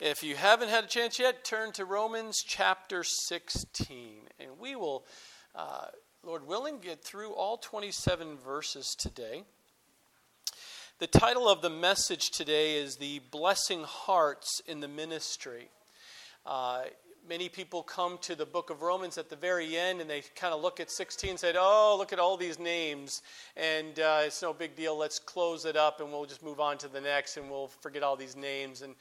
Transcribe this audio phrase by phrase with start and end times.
[0.00, 4.28] If you haven't had a chance yet, turn to Romans chapter 16.
[4.38, 5.04] And we will,
[5.56, 5.86] uh,
[6.22, 9.42] Lord willing, get through all 27 verses today.
[11.00, 15.68] The title of the message today is The Blessing Hearts in the Ministry.
[16.46, 16.82] Uh,
[17.26, 20.52] many people come to the book of Romans at the very end and they kind
[20.52, 23.22] of look at 16 and say, Oh, look at all these names.
[23.56, 24.96] And uh, it's no big deal.
[24.96, 28.02] Let's close it up and we'll just move on to the next and we'll forget
[28.02, 28.82] all these names.
[28.82, 28.94] And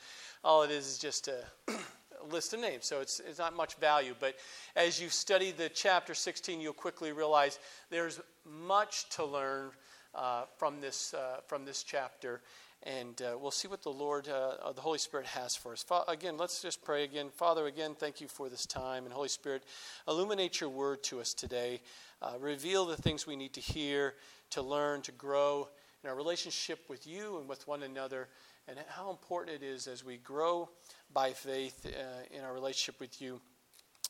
[0.43, 2.85] all it is is just a, a list of names.
[2.85, 4.15] So it's, it's not much value.
[4.19, 4.35] But
[4.75, 9.71] as you study the chapter 16, you'll quickly realize there's much to learn
[10.15, 12.41] uh, from, this, uh, from this chapter.
[12.83, 15.83] And uh, we'll see what the Lord, uh, the Holy Spirit has for us.
[15.83, 17.29] Fa- again, let's just pray again.
[17.29, 19.05] Father, again, thank you for this time.
[19.05, 19.63] And Holy Spirit,
[20.07, 21.81] illuminate your word to us today.
[22.21, 24.13] Uh, reveal the things we need to hear,
[24.51, 25.67] to learn, to grow
[26.03, 28.29] in our relationship with you and with one another
[28.67, 30.69] and how important it is as we grow
[31.13, 33.39] by faith uh, in our relationship with you.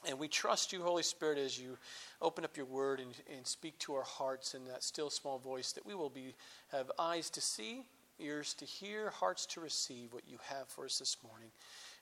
[0.08, 1.78] And we trust you, Holy Spirit, as you
[2.22, 5.72] open up your word and, and speak to our hearts in that still small voice,
[5.74, 6.36] that we will be
[6.72, 7.84] have eyes to see,
[8.20, 11.50] ears to hear, hearts to receive what you have for us this morning.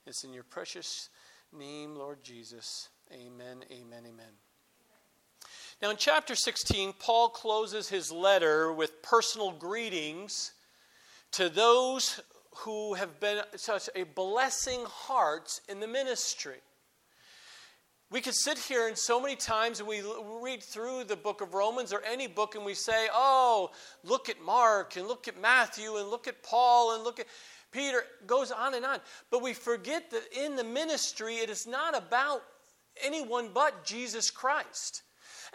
[0.06, 1.08] It's in your precious
[1.52, 2.88] name, Lord Jesus.
[3.12, 4.32] Amen, amen, amen.
[5.80, 10.52] Now, in chapter 16, Paul closes his letter with personal greetings
[11.32, 12.20] to those
[12.58, 16.56] who have been such a blessing hearts in the ministry.
[18.08, 20.00] We could sit here and so many times we
[20.40, 23.72] read through the book of Romans or any book and we say, oh,
[24.04, 27.26] look at Mark and look at Matthew and look at Paul and look at
[27.72, 27.98] Peter.
[27.98, 29.00] It goes on and on.
[29.32, 32.44] But we forget that in the ministry, it is not about
[33.02, 35.02] anyone but Jesus Christ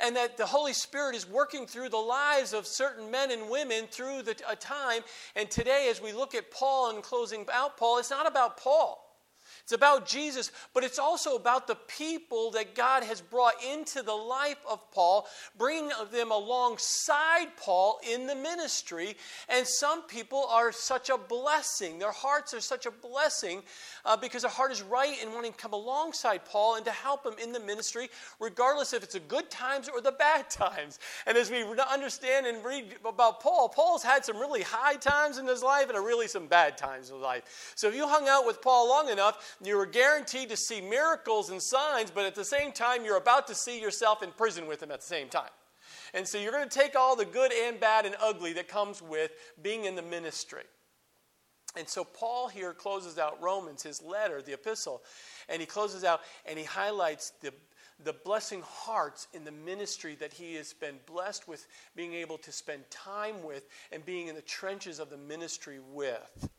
[0.03, 3.87] and that the Holy Spirit is working through the lives of certain men and women
[3.87, 5.03] through the, a time.
[5.35, 9.00] And today, as we look at Paul and closing out Paul, it's not about Paul.
[9.71, 14.13] It's about Jesus, but it's also about the people that God has brought into the
[14.13, 15.27] life of Paul,
[15.57, 19.15] bringing them alongside Paul in the ministry.
[19.47, 21.99] And some people are such a blessing.
[21.99, 23.63] Their hearts are such a blessing
[24.03, 27.25] uh, because their heart is right and wanting to come alongside Paul and to help
[27.25, 28.09] him in the ministry,
[28.41, 30.99] regardless if it's the good times or the bad times.
[31.25, 35.47] And as we understand and read about Paul, Paul's had some really high times in
[35.47, 37.71] his life and really some bad times in his life.
[37.75, 41.49] So if you hung out with Paul long enough, you are guaranteed to see miracles
[41.49, 44.81] and signs, but at the same time, you're about to see yourself in prison with
[44.81, 45.49] him at the same time.
[46.13, 49.01] And so you're going to take all the good and bad and ugly that comes
[49.01, 50.63] with being in the ministry.
[51.77, 55.03] And so Paul here closes out Romans, his letter, the epistle,
[55.47, 57.53] and he closes out and he highlights the,
[58.03, 62.51] the blessing hearts in the ministry that he has been blessed with being able to
[62.51, 66.49] spend time with and being in the trenches of the ministry with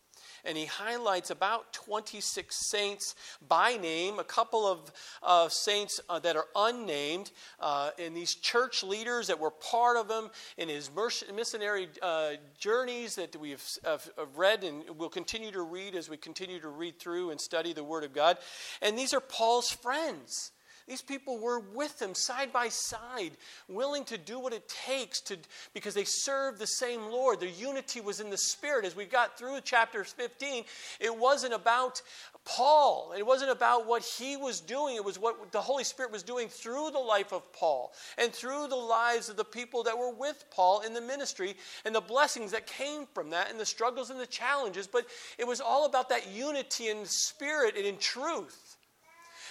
[0.45, 3.15] and he highlights about 26 saints
[3.49, 4.93] by name, a couple of
[5.23, 10.11] uh, saints uh, that are unnamed, uh, and these church leaders that were part of
[10.11, 10.91] him in his
[11.35, 16.17] missionary uh, journeys that we have, have read and will continue to read as we
[16.17, 18.39] continue to read through and study the Word of God.
[18.81, 20.52] And these are Paul's friends.
[20.87, 23.33] These people were with him side by side,
[23.69, 25.37] willing to do what it takes to,
[25.75, 27.41] because they served the same Lord.
[27.41, 28.85] Their unity was in the Spirit.
[28.85, 30.65] As we got through chapter 15,
[31.01, 32.03] it wasn't about
[32.45, 33.15] Paul.
[33.17, 34.97] It wasn't about what he was doing.
[34.97, 38.67] It was what the Holy Spirit was doing through the life of Paul and through
[38.69, 41.55] the lives of the people that were with Paul in the ministry
[41.85, 44.87] and the blessings that came from that and the struggles and the challenges.
[44.87, 45.07] But
[45.39, 48.77] it was all about that unity in spirit and in truth.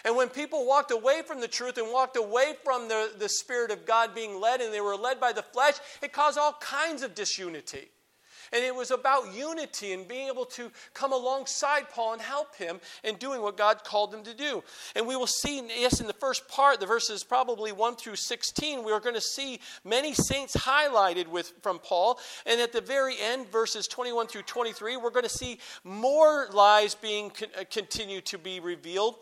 [0.06, 3.72] And when people walked away from the truth and walked away from the, the Spirit
[3.72, 7.04] of God being led and they were led by the flesh, it caused all kinds
[7.04, 7.90] of disunity.
[8.54, 12.82] And it was about unity and being able to come alongside Paul and help him
[13.04, 14.62] in doing what God called him to do.
[14.94, 18.84] And we will see, yes, in the first part, the verses probably 1 through 16,
[18.84, 22.20] we are going to see many saints highlighted with, from Paul.
[22.46, 26.94] And at the very end, verses 21 through 23, we're going to see more lies
[26.94, 27.64] being con- uh,
[28.26, 29.16] to be revealed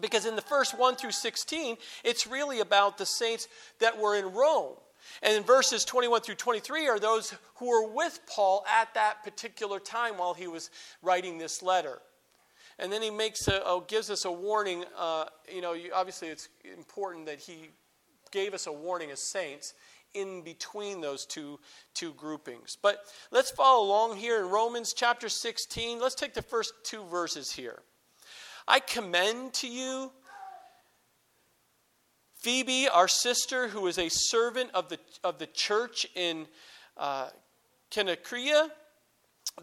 [0.00, 3.48] because in the first 1 through 16, it's really about the saints
[3.78, 4.74] that were in Rome.
[5.22, 9.80] And in verses 21 through 23 are those who were with Paul at that particular
[9.80, 10.70] time while he was
[11.02, 11.98] writing this letter.
[12.78, 14.84] And then he makes a, gives us a warning.
[14.96, 17.70] Uh, you know, you, obviously it's important that he
[18.30, 19.74] gave us a warning as saints
[20.14, 21.60] in between those two,
[21.94, 22.76] two groupings.
[22.80, 23.00] But
[23.30, 26.00] let's follow along here in Romans chapter 16.
[26.00, 27.82] Let's take the first two verses here.
[28.66, 30.12] I commend to you
[32.40, 36.46] Phoebe, our sister, who is a servant of the, of the church in
[36.96, 37.28] uh,
[37.90, 38.70] Cenchrea,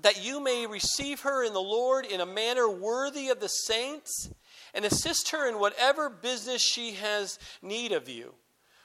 [0.04, 4.30] that you may receive her in the Lord in a manner worthy of the saints,
[4.76, 8.36] and assist her in whatever business she has need of you.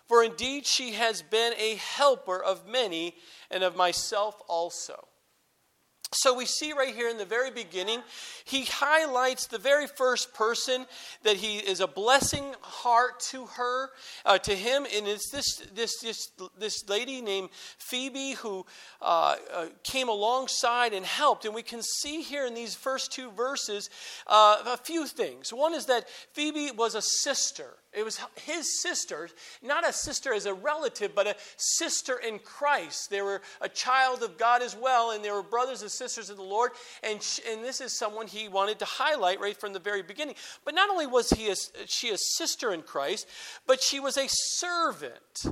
[0.06, 3.16] For indeed she has been a helper of many,
[3.50, 5.06] and of myself also.
[6.14, 8.02] So we see right here in the very beginning,
[8.44, 10.84] he highlights the very first person
[11.22, 13.90] that he is a blessing heart to her,
[14.26, 16.28] uh, to him, and it's this this this
[16.58, 17.48] this lady named
[17.78, 18.66] Phoebe who
[19.00, 21.46] uh, uh, came alongside and helped.
[21.46, 23.88] And we can see here in these first two verses
[24.26, 25.50] uh, a few things.
[25.50, 27.76] One is that Phoebe was a sister.
[27.92, 29.28] It was his sister,
[29.62, 33.10] not a sister as a relative, but a sister in Christ.
[33.10, 36.38] They were a child of God as well, and they were brothers and sisters of
[36.38, 36.72] the Lord.
[37.02, 40.36] And, she, and this is someone he wanted to highlight right from the very beginning.
[40.64, 41.54] But not only was he a,
[41.86, 43.28] she a sister in Christ,
[43.66, 45.44] but she was a servant.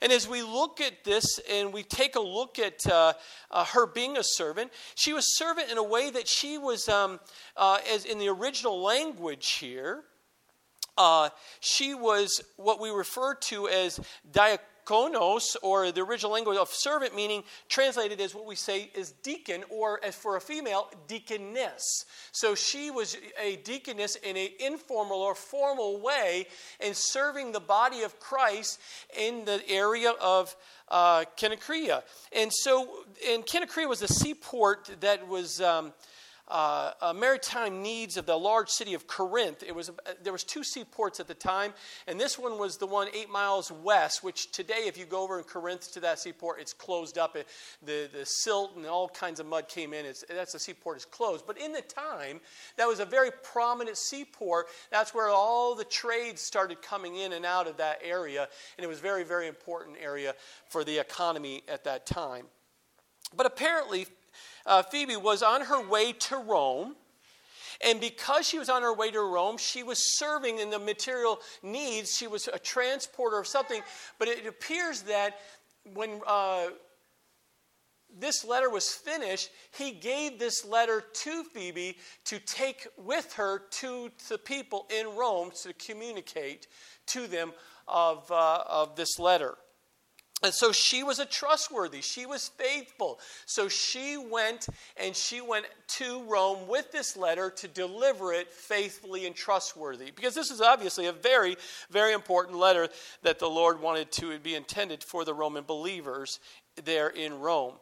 [0.00, 3.12] And as we look at this and we take a look at uh,
[3.50, 7.20] uh, her being a servant, she was servant in a way that she was, um,
[7.56, 10.04] uh, as in the original language here,
[10.96, 14.00] uh, she was what we refer to as
[14.32, 19.64] diakonos, or the original language of servant, meaning translated as what we say is deacon,
[19.68, 22.04] or as for a female, deaconess.
[22.32, 26.46] So she was a deaconess in an informal or formal way
[26.80, 28.80] in serving the body of Christ
[29.18, 30.54] in the area of
[30.88, 31.24] uh.
[32.32, 35.60] And so, and Cenchrea was a seaport that was.
[35.60, 35.92] Um,
[36.48, 39.62] uh, uh, maritime needs of the large city of Corinth.
[39.66, 39.90] It was,
[40.22, 41.74] there was two seaports at the time,
[42.06, 45.38] and this one was the one eight miles west, which today, if you go over
[45.38, 47.36] in Corinth to that seaport, it's closed up.
[47.36, 47.48] It,
[47.82, 50.06] the, the silt and all kinds of mud came in.
[50.06, 51.46] It's, that's the seaport is closed.
[51.46, 52.40] But in the time,
[52.76, 54.66] that was a very prominent seaport.
[54.90, 58.88] That's where all the trades started coming in and out of that area, and it
[58.88, 60.34] was very, very important area
[60.68, 62.46] for the economy at that time.
[63.36, 64.06] But apparently,
[64.64, 66.96] uh, Phoebe was on her way to Rome.
[67.84, 71.40] And because she was on her way to Rome, she was serving in the material
[71.62, 72.16] needs.
[72.16, 73.82] She was a transporter of something.
[74.18, 75.38] But it appears that
[75.92, 76.68] when uh,
[78.18, 84.10] this letter was finished, he gave this letter to Phoebe to take with her to
[84.28, 86.66] the people in Rome to communicate
[87.08, 87.52] to them
[87.86, 89.56] of, uh, of this letter.
[90.42, 92.02] And so she was a trustworthy.
[92.02, 93.18] She was faithful.
[93.46, 94.66] So she went
[94.98, 100.10] and she went to Rome with this letter to deliver it faithfully and trustworthy.
[100.10, 101.56] Because this is obviously a very,
[101.90, 102.88] very important letter
[103.22, 106.38] that the Lord wanted to be intended for the Roman believers
[106.84, 107.74] there in Rome.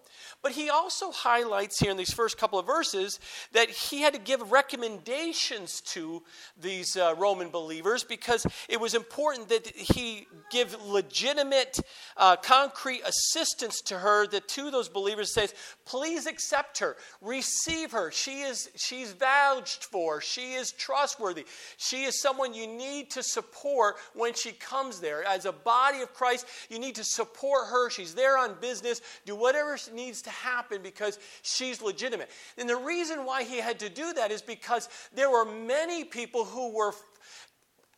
[0.42, 3.18] But he also highlights here in these first couple of verses
[3.52, 6.22] that he had to give recommendations to
[6.60, 11.80] these uh, Roman believers because it was important that he give legitimate,
[12.16, 14.26] uh, concrete assistance to her.
[14.26, 15.54] That to those believers says,
[15.84, 18.10] "Please accept her, receive her.
[18.10, 20.20] She is she's vouched for.
[20.20, 21.46] She is trustworthy.
[21.76, 25.24] She is someone you need to support when she comes there.
[25.24, 27.90] As a body of Christ, you need to support her.
[27.90, 29.00] She's there on business.
[29.24, 32.30] Do whatever needs to happen because she's legitimate.
[32.58, 36.44] And the reason why he had to do that is because there were many people
[36.44, 36.92] who were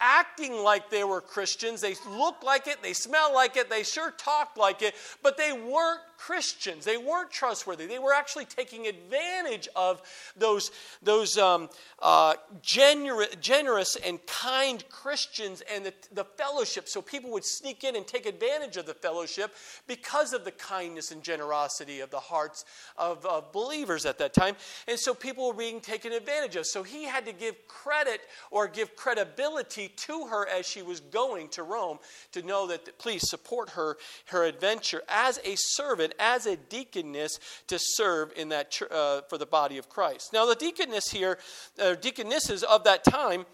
[0.01, 1.81] acting like they were Christians.
[1.81, 5.53] They looked like it, they smelled like it, they sure talked like it, but they
[5.53, 6.85] weren't Christians.
[6.85, 7.87] They weren't trustworthy.
[7.87, 10.03] They were actually taking advantage of
[10.37, 10.71] those,
[11.03, 11.69] those um,
[12.01, 16.89] uh, generous, generous and kind Christians and the, the fellowship.
[16.89, 19.55] So people would sneak in and take advantage of the fellowship
[19.87, 22.65] because of the kindness and generosity of the hearts
[22.97, 24.57] of, of believers at that time.
[24.89, 26.67] And so people were being taken advantage of.
[26.67, 28.21] So he had to give credit
[28.51, 31.99] or give credibility to her as she was going to Rome
[32.33, 33.97] to know that please support her,
[34.27, 39.47] her adventure as a servant as a deaconess to serve in that uh, for the
[39.47, 40.33] body of Christ.
[40.33, 41.39] Now, the deaconess here,
[41.83, 43.47] uh, deaconesses of that time,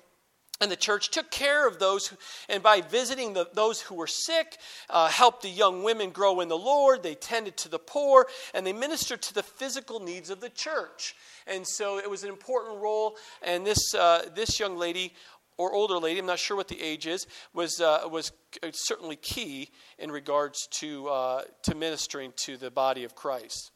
[0.61, 2.15] and the church took care of those,
[2.49, 6.49] and by visiting the, those who were sick, uh, helped the young women grow in
[6.49, 7.03] the Lord.
[7.03, 11.17] They tended to the poor, and they ministered to the physical needs of the church.
[11.49, 13.17] And so it was an important role.
[13.43, 15.15] And this uh, this young lady
[15.63, 18.33] or older lady, I'm not sure what the age is, was, uh, was
[18.73, 23.72] certainly key in regards to, uh, to ministering to the body of Christ.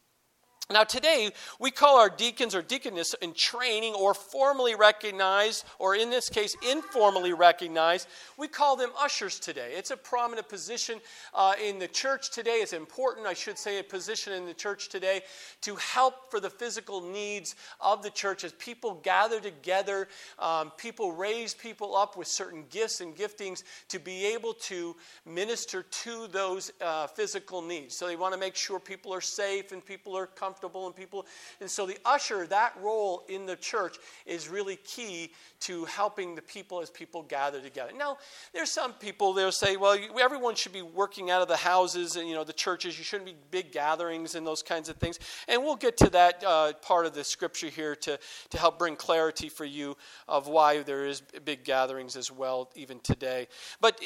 [0.68, 1.30] Now, today,
[1.60, 6.56] we call our deacons or deaconess in training or formally recognized, or in this case,
[6.68, 8.08] informally recognized.
[8.36, 9.74] We call them ushers today.
[9.76, 10.98] It's a prominent position
[11.34, 12.56] uh, in the church today.
[12.62, 15.20] It's important, I should say, a position in the church today
[15.60, 20.08] to help for the physical needs of the church as people gather together.
[20.40, 25.84] Um, people raise people up with certain gifts and giftings to be able to minister
[25.84, 27.94] to those uh, physical needs.
[27.94, 30.96] So they want to make sure people are safe and people are comfortable comfortable and
[30.96, 31.26] people.
[31.60, 36.42] And so the usher, that role in the church is really key to helping the
[36.42, 37.92] people as people gather together.
[37.96, 38.18] Now,
[38.54, 42.28] there's some people they'll say, well, everyone should be working out of the houses and
[42.28, 42.96] you know the churches.
[42.98, 45.18] You shouldn't be big gatherings and those kinds of things.
[45.48, 48.18] And we'll get to that uh, part of the scripture here to
[48.50, 49.96] to help bring clarity for you
[50.28, 53.48] of why there is big gatherings as well, even today.
[53.80, 54.00] But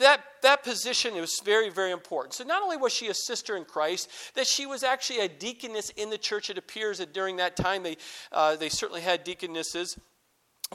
[0.00, 2.34] that, that position was very, very important.
[2.34, 5.90] So, not only was she a sister in Christ, that she was actually a deaconess
[5.90, 6.50] in the church.
[6.50, 7.96] It appears that during that time they,
[8.32, 9.98] uh, they certainly had deaconesses.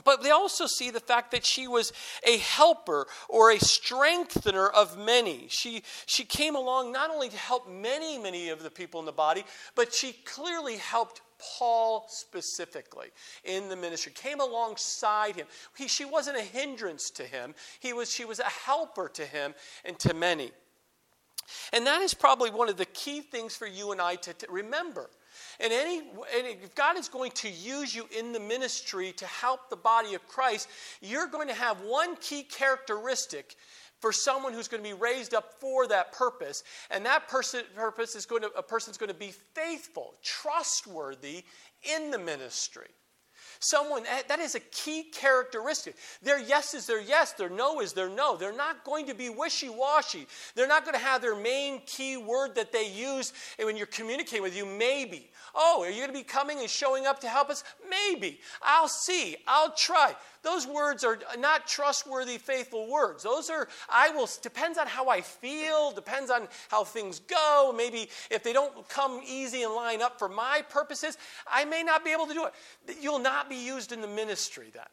[0.04, 1.92] But they also see the fact that she was
[2.22, 5.46] a helper or a strengthener of many.
[5.48, 9.12] She, she came along not only to help many, many of the people in the
[9.12, 13.08] body, but she clearly helped Paul specifically
[13.44, 15.46] in the ministry, came alongside him.
[15.76, 19.54] He, she wasn't a hindrance to him, he was, she was a helper to him
[19.84, 20.52] and to many.
[21.72, 24.50] And that is probably one of the key things for you and I to, to
[24.50, 25.10] remember.
[25.60, 29.70] And, any, and if God is going to use you in the ministry to help
[29.70, 30.68] the body of Christ,
[31.00, 33.56] you're going to have one key characteristic
[34.00, 36.64] for someone who's going to be raised up for that purpose.
[36.90, 41.44] And that person, purpose is going to, a person's going to be faithful, trustworthy
[41.82, 42.88] in the ministry.
[43.58, 45.96] Someone, eh, that is a key characteristic.
[46.22, 48.36] Their yes is their yes, their no is their no.
[48.36, 50.26] They're not going to be wishy washy.
[50.54, 54.42] They're not going to have their main key word that they use when you're communicating
[54.42, 55.30] with you, maybe.
[55.54, 57.64] Oh, are you going to be coming and showing up to help us?
[57.88, 58.40] Maybe.
[58.62, 59.36] I'll see.
[59.46, 60.14] I'll try.
[60.46, 63.24] Those words are not trustworthy, faithful words.
[63.24, 67.74] Those are, I will, depends on how I feel, depends on how things go.
[67.76, 71.18] Maybe if they don't come easy and line up for my purposes,
[71.50, 72.96] I may not be able to do it.
[73.00, 74.84] You'll not be used in the ministry then.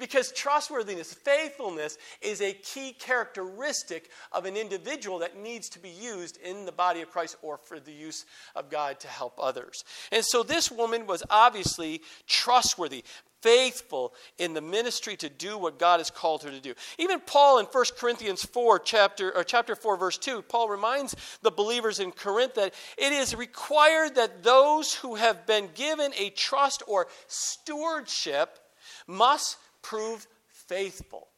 [0.00, 6.38] Because trustworthiness, faithfulness is a key characteristic of an individual that needs to be used
[6.38, 8.24] in the body of Christ or for the use
[8.56, 9.84] of God to help others.
[10.10, 13.04] And so this woman was obviously trustworthy,
[13.42, 16.74] faithful in the ministry to do what God has called her to do.
[16.98, 21.50] Even Paul in 1 Corinthians 4 chapter or chapter 4 verse 2, Paul reminds the
[21.50, 26.82] believers in Corinth that it is required that those who have been given a trust
[26.86, 28.58] or stewardship
[29.06, 31.28] must prove faithful.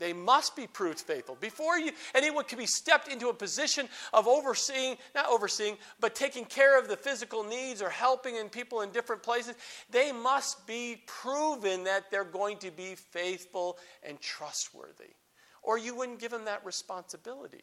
[0.00, 1.36] They must be proved faithful.
[1.38, 6.46] Before you, anyone can be stepped into a position of overseeing, not overseeing, but taking
[6.46, 9.56] care of the physical needs or helping in people in different places,
[9.90, 15.14] they must be proven that they're going to be faithful and trustworthy.
[15.62, 17.62] Or you wouldn't give them that responsibility.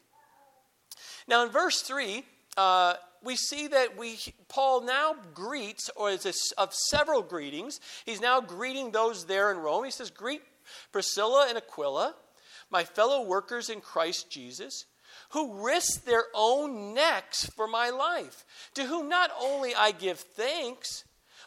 [1.28, 2.24] Now, in verse 3,
[2.58, 7.80] uh, we see that we, Paul now greets, or is a, of several greetings.
[8.06, 9.86] He's now greeting those there in Rome.
[9.86, 10.42] He says, Greet
[10.92, 12.16] Priscilla and Aquila,
[12.70, 14.86] my fellow workers in Christ Jesus,
[15.32, 18.46] who risked their own necks for my life,
[18.76, 21.04] to whom not only I give thanks,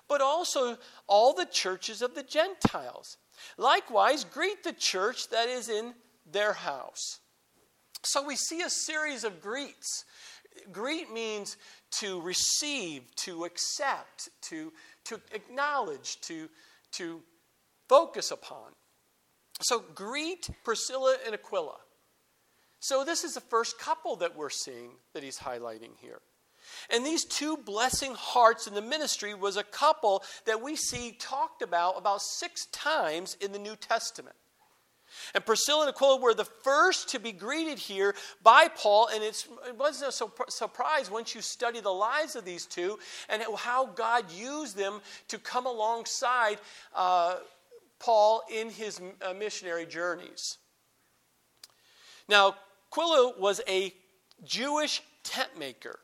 [0.08, 0.76] but also
[1.06, 3.16] all the churches of the Gentiles.
[3.56, 5.94] Likewise, greet the church that is in
[6.30, 7.20] their house.
[8.02, 10.04] So we see a series of greets
[10.72, 11.56] Greet means
[12.00, 14.72] to receive, to accept, to,
[15.04, 16.48] to acknowledge, to,
[16.92, 17.20] to
[17.88, 18.70] focus upon.
[19.62, 21.76] So greet Priscilla and Aquila.
[22.80, 26.20] So this is the first couple that we're seeing that he's highlighting here.
[26.88, 31.62] And these two blessing hearts in the ministry was a couple that we see talked
[31.62, 34.36] about about six times in the New Testament.
[35.34, 39.46] And Priscilla and Aquila were the first to be greeted here by Paul, and it
[39.78, 44.76] wasn't a surprise once you study the lives of these two and how God used
[44.76, 46.58] them to come alongside
[46.94, 47.36] uh,
[47.98, 50.58] Paul in his uh, missionary journeys.
[52.28, 52.56] Now,
[52.92, 53.94] Aquila was a
[54.44, 56.00] Jewish tent maker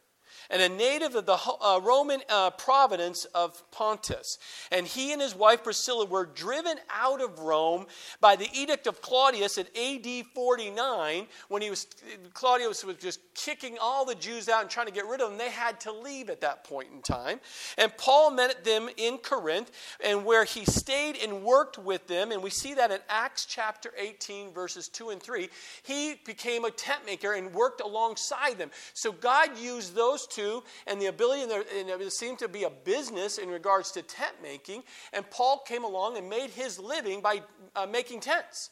[0.51, 4.39] and a native of the uh, Roman uh, province of Pontus.
[4.71, 7.87] And he and his wife Priscilla were driven out of Rome
[8.21, 11.87] by the edict of Claudius in AD 49 when he was
[12.35, 15.39] Claudius was just kicking all the Jews out and trying to get rid of them.
[15.39, 17.41] They had to leave at that point in time.
[17.79, 19.71] And Paul met them in Corinth
[20.03, 23.93] and where he stayed and worked with them and we see that in Acts chapter
[23.97, 25.49] 18 verses 2 and 3.
[25.83, 28.71] He became a tent maker and worked alongside them.
[28.95, 31.65] So God used those to, and the ability, and there,
[32.01, 34.85] and seemed to be a business in regards to tent making.
[35.13, 37.43] And Paul came along and made his living by
[37.75, 38.71] uh, making tents.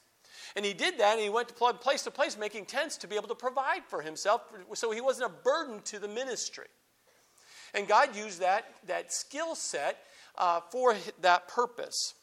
[0.56, 3.16] And he did that, and he went to place to place making tents to be
[3.16, 4.42] able to provide for himself,
[4.74, 6.66] so he wasn't a burden to the ministry.
[7.74, 9.98] And God used that, that skill set
[10.38, 12.14] uh, for that purpose.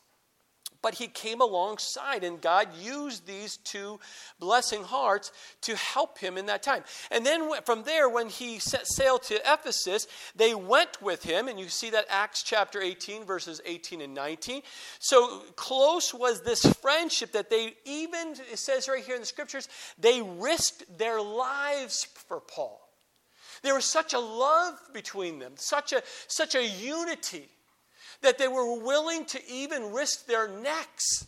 [0.82, 4.00] But he came alongside and god used these two
[4.40, 6.84] blessing hearts to help him in that time.
[7.10, 11.60] And then from there when he set sail to ephesus they went with him and
[11.60, 14.62] you see that acts chapter 18 verses 18 and 19
[15.00, 19.68] so close was this friendship that they even it says right here in the scriptures
[19.98, 22.80] they risked their lives for paul.
[23.64, 27.50] There was such a love between them such a such a unity
[28.22, 31.28] that they were willing to even risk their necks.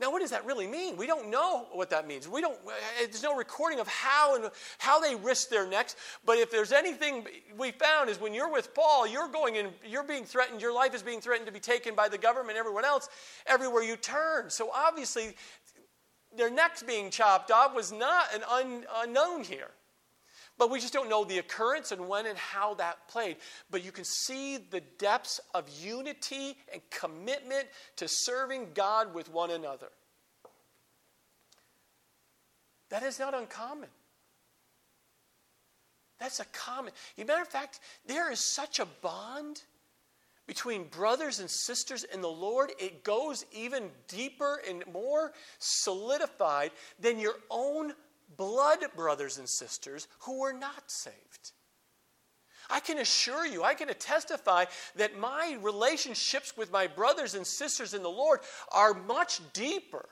[0.00, 0.96] Now, what does that really mean?
[0.96, 2.26] We don't know what that means.
[2.26, 2.58] We don't,
[2.98, 5.94] there's no recording of how and how they risked their necks.
[6.24, 7.26] But if there's anything
[7.58, 10.94] we found is when you're with Paul, you're going and you're being threatened, your life
[10.94, 13.10] is being threatened to be taken by the government, everyone else,
[13.46, 14.48] everywhere you turn.
[14.48, 15.36] So obviously,
[16.34, 19.68] their necks being chopped off was not an un, unknown here.
[20.60, 23.38] But we just don't know the occurrence and when and how that played.
[23.70, 29.50] But you can see the depths of unity and commitment to serving God with one
[29.52, 29.88] another.
[32.90, 33.88] That is not uncommon.
[36.18, 36.92] That's a common.
[37.16, 39.62] As a matter of fact, there is such a bond
[40.46, 47.18] between brothers and sisters in the Lord, it goes even deeper and more solidified than
[47.18, 47.94] your own
[48.36, 51.52] blood brothers and sisters who were not saved.
[52.68, 57.94] I can assure you, I can testify that my relationships with my brothers and sisters
[57.94, 60.08] in the Lord are much deeper,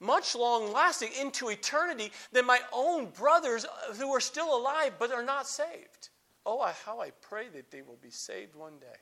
[0.00, 5.12] much long lasting into eternity than my own brothers uh, who are still alive but
[5.12, 6.10] are not saved.
[6.44, 8.98] Oh, how I pray that they will be saved one day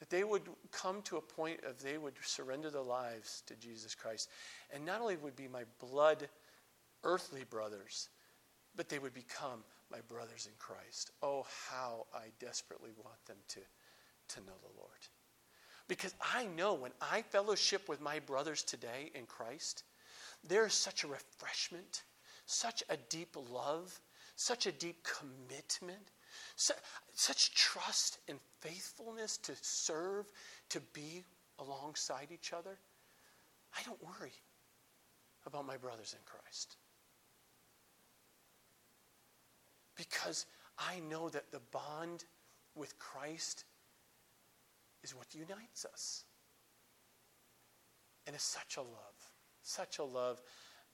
[0.00, 0.42] that they would
[0.72, 4.28] come to a point of they would surrender their lives to Jesus Christ.
[4.72, 6.28] And not only would be my blood
[7.04, 8.08] earthly brothers,
[8.74, 11.10] but they would become my brothers in Christ.
[11.22, 13.60] Oh, how I desperately want them to,
[14.34, 14.90] to know the Lord.
[15.86, 19.82] Because I know when I fellowship with my brothers today in Christ,
[20.46, 22.04] there is such a refreshment,
[22.46, 24.00] such a deep love,
[24.36, 26.08] such a deep commitment
[26.56, 30.26] such trust and faithfulness to serve,
[30.68, 31.24] to be
[31.58, 32.78] alongside each other.
[33.76, 34.32] I don't worry
[35.46, 36.76] about my brothers in Christ.
[39.96, 40.46] Because
[40.78, 42.24] I know that the bond
[42.74, 43.64] with Christ
[45.02, 46.24] is what unites us.
[48.26, 49.30] And it's such a love,
[49.62, 50.40] such a love.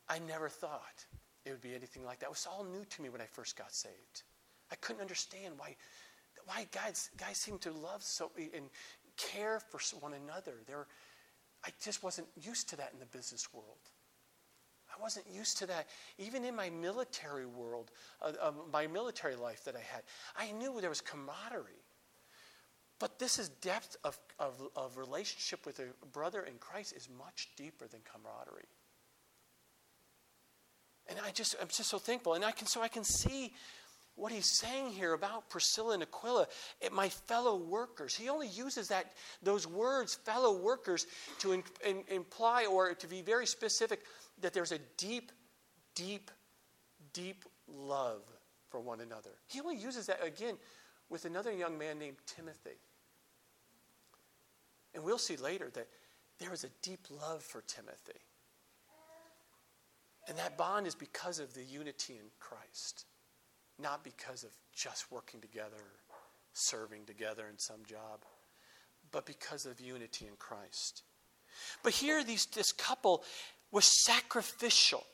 [0.08, 1.04] I never thought
[1.44, 2.26] it would be anything like that.
[2.26, 4.22] It was all new to me when I first got saved.
[4.70, 5.76] I couldn't understand why,
[6.44, 8.70] why guys, guys seem to love so and
[9.16, 10.54] care for one another.
[10.66, 10.86] There,
[11.64, 13.90] I just wasn't used to that in the business world.
[14.88, 15.86] I wasn't used to that.
[16.18, 17.90] Even in my military world,
[18.22, 20.02] uh, uh, my military life that I had,
[20.36, 21.82] I knew there was camaraderie.
[22.98, 27.50] But this is depth of, of, of relationship with a brother in Christ is much
[27.56, 28.68] deeper than camaraderie.
[31.08, 32.34] And I just, I'm just so thankful.
[32.34, 33.52] And I can, so I can see
[34.16, 36.46] what he's saying here about Priscilla and Aquila,
[36.90, 38.14] my fellow workers.
[38.14, 41.06] He only uses that those words, fellow workers,
[41.40, 44.00] to in, in, imply or to be very specific
[44.40, 45.32] that there's a deep,
[45.94, 46.30] deep,
[47.12, 48.22] deep love
[48.70, 49.30] for one another.
[49.48, 50.56] He only uses that again
[51.10, 52.78] with another young man named Timothy.
[54.94, 55.88] And we'll see later that
[56.38, 58.20] there is a deep love for Timothy.
[60.26, 63.04] And that bond is because of the unity in Christ
[63.80, 65.82] not because of just working together,
[66.52, 68.24] serving together in some job,
[69.12, 71.02] but because of unity in Christ.
[71.82, 73.22] But here, these, this couple
[73.70, 75.04] was sacrificial.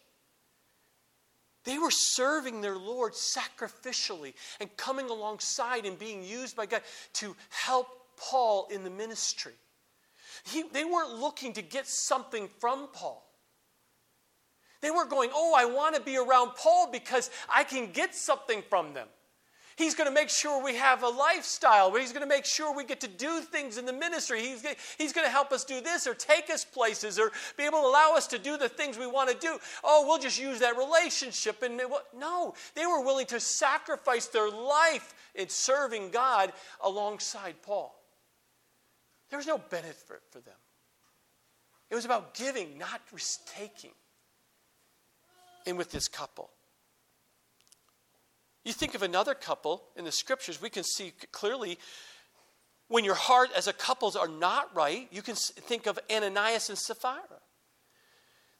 [1.64, 6.82] They were serving their Lord sacrificially and coming alongside and being used by God
[7.14, 9.52] to help Paul in the ministry.
[10.44, 13.24] He, they weren't looking to get something from Paul.
[14.82, 18.62] They weren't going, oh, I want to be around Paul because I can get something
[18.68, 19.06] from them.
[19.76, 22.84] He's going to make sure we have a lifestyle he's going to make sure we
[22.84, 24.42] get to do things in the ministry.
[24.42, 24.64] He's,
[24.98, 27.86] he's going to help us do this or take us places or be able to
[27.86, 29.58] allow us to do the things we want to do.
[29.82, 31.62] Oh, we'll just use that relationship.
[31.62, 31.80] And
[32.16, 36.52] no, they were willing to sacrifice their life in serving God
[36.84, 37.94] alongside Paul.
[39.30, 40.54] There was no benefit for them.
[41.88, 43.00] It was about giving, not
[43.46, 43.92] taking
[45.66, 46.50] in with this couple.
[48.64, 51.78] You think of another couple in the scriptures, we can see clearly
[52.88, 56.78] when your heart as a couples are not right, you can think of Ananias and
[56.78, 57.40] Sapphira.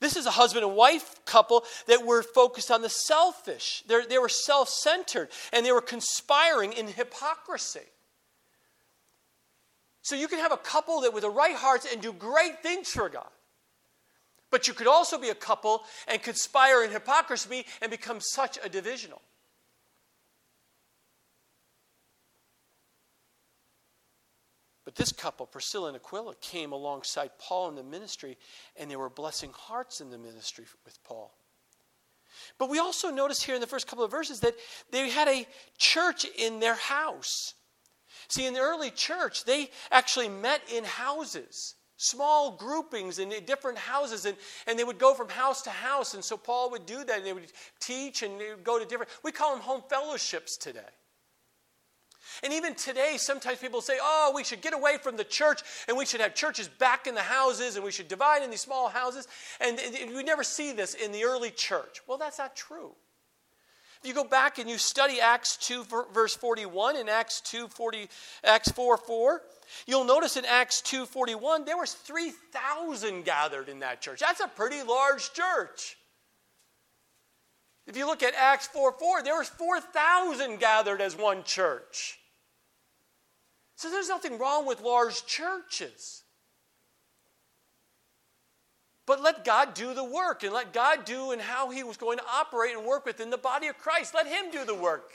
[0.01, 3.85] This is a husband and wife couple that were focused on the selfish.
[3.87, 7.87] They're, they were self centered and they were conspiring in hypocrisy.
[10.01, 12.89] So you can have a couple that with the right hearts and do great things
[12.89, 13.31] for God.
[14.53, 18.69] But you could also be a couple and conspire in hypocrisy and become such a
[18.69, 19.23] divisional.
[24.85, 28.37] But this couple, Priscilla and Aquila, came alongside Paul in the ministry,
[28.77, 31.33] and they were blessing hearts in the ministry with Paul.
[32.59, 34.57] But we also notice here in the first couple of verses that
[34.91, 35.47] they had a
[35.79, 37.55] church in their house.
[38.29, 44.27] See, in the early church, they actually met in houses, small groupings in different houses,
[44.27, 44.37] and,
[44.67, 46.15] and they would go from house to house.
[46.15, 48.85] And so Paul would do that, and they would teach and they would go to
[48.85, 50.81] different, we call them home fellowships today.
[52.43, 55.97] And even today, sometimes people say, oh, we should get away from the church and
[55.97, 58.89] we should have churches back in the houses and we should divide in these small
[58.89, 59.29] houses.
[59.61, 62.01] And, and we never see this in the early church.
[62.07, 62.93] Well, that's not true.
[64.03, 68.09] If you go back and you study Acts 2, verse 41 and Acts 2, 40,
[68.43, 69.43] Acts 4, 4,
[69.87, 74.21] you'll notice in Acts 2:41 there was 3,000 gathered in that church.
[74.21, 75.97] That's a pretty large church.
[77.87, 82.19] If you look at Acts 4 4, there was 4,000 gathered as one church.
[83.77, 86.23] So there's nothing wrong with large churches.
[89.07, 92.19] But let God do the work and let God do and how He was going
[92.19, 94.15] to operate and work within the body of Christ.
[94.15, 95.11] Let Him do the work.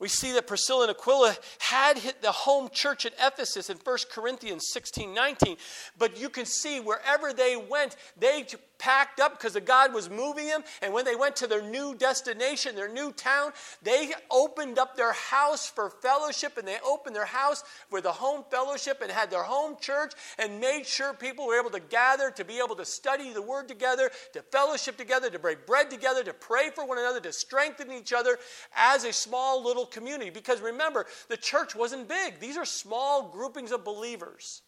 [0.00, 3.98] We see that Priscilla and Aquila had hit the home church at Ephesus in 1
[4.10, 5.56] Corinthians 16 19.
[5.98, 8.46] But you can see wherever they went, they
[8.78, 10.62] packed up because the God was moving them.
[10.82, 15.12] And when they went to their new destination, their new town, they opened up their
[15.12, 19.42] house for fellowship and they opened their house for the home fellowship and had their
[19.42, 23.32] home church and made sure people were able to gather, to be able to study
[23.32, 27.20] the word together, to fellowship together, to break bread together, to pray for one another,
[27.20, 28.38] to strengthen each other
[28.76, 30.30] as a small little community.
[30.30, 34.62] Because remember, the church wasn't big, these are small groupings of believers.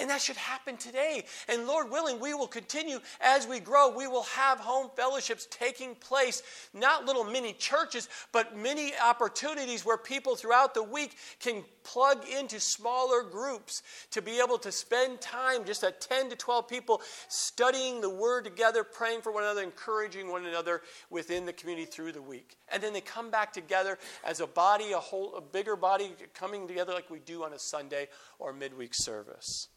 [0.00, 1.24] And that should happen today.
[1.48, 3.94] And Lord willing, we will continue as we grow.
[3.94, 9.98] We will have home fellowships taking place, not little mini churches, but many opportunities where
[9.98, 15.64] people throughout the week can plug into smaller groups to be able to spend time,
[15.64, 20.30] just at 10 to 12 people, studying the Word together, praying for one another, encouraging
[20.30, 22.56] one another within the community through the week.
[22.70, 26.66] And then they come back together as a body, a whole, a bigger body coming
[26.66, 29.68] together like we do on a Sunday or midweek service.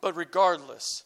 [0.00, 1.04] But regardless,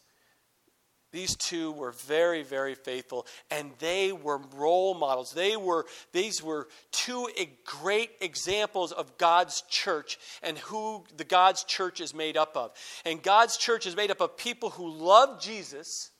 [1.15, 5.31] these two were very, very faithful, and they were role models.
[5.31, 7.29] They were, these were two
[7.65, 12.73] great examples of God's church and who the God's church is made up of.
[13.05, 16.11] And God's church is made up of people who love Jesus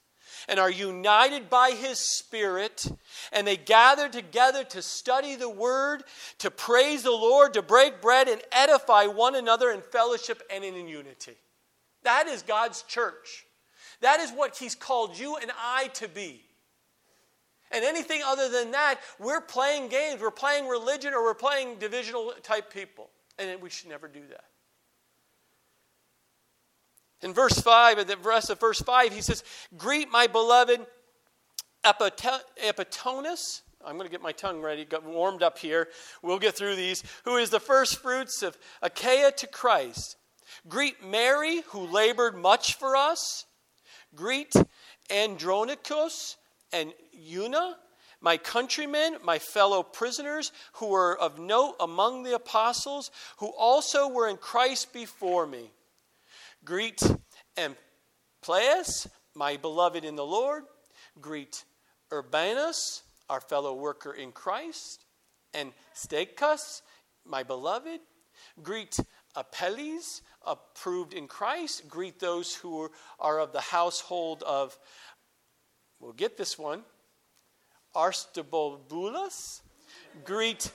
[0.48, 2.86] and are united by his spirit
[3.34, 6.04] and they gather together to study the word
[6.40, 10.88] to praise the lord to break bread and edify one another in fellowship and in
[10.88, 11.36] unity
[12.06, 13.46] that is God's church.
[14.02, 16.42] That is what He's called you and I to be.
[17.72, 22.34] And anything other than that, we're playing games, we're playing religion, or we're playing divisional
[22.44, 23.10] type people.
[23.38, 24.46] And we should never do that.
[27.22, 29.44] In verse 5, at the rest of verse 5, he says,
[29.76, 30.86] Greet my beloved
[31.84, 33.62] Epaenetus.
[33.86, 35.90] I'm going to get my tongue ready, got warmed up here.
[36.22, 37.04] We'll get through these.
[37.24, 40.18] Who is the first fruits of Achaia to Christ.
[40.68, 43.46] Greet Mary, who labored much for us.
[44.14, 44.54] Greet
[45.10, 46.38] Andronicus
[46.72, 47.78] and Junia,
[48.22, 54.28] my countrymen, my fellow prisoners, who were of note among the apostles, who also were
[54.28, 55.72] in Christ before me.
[56.64, 57.02] Greet
[57.58, 60.64] Amplias, my beloved in the Lord.
[61.22, 61.64] Greet
[62.12, 65.06] Urbanus, our fellow worker in Christ.
[65.54, 66.82] And Stachys,
[67.26, 68.00] my beloved.
[68.62, 68.98] Greet
[69.36, 71.88] Apelles, approved in Christ.
[71.90, 74.78] Greet those who are of the household of,
[76.00, 76.84] we'll get this one,
[77.96, 79.62] Aristobulus.
[80.24, 80.72] Greet,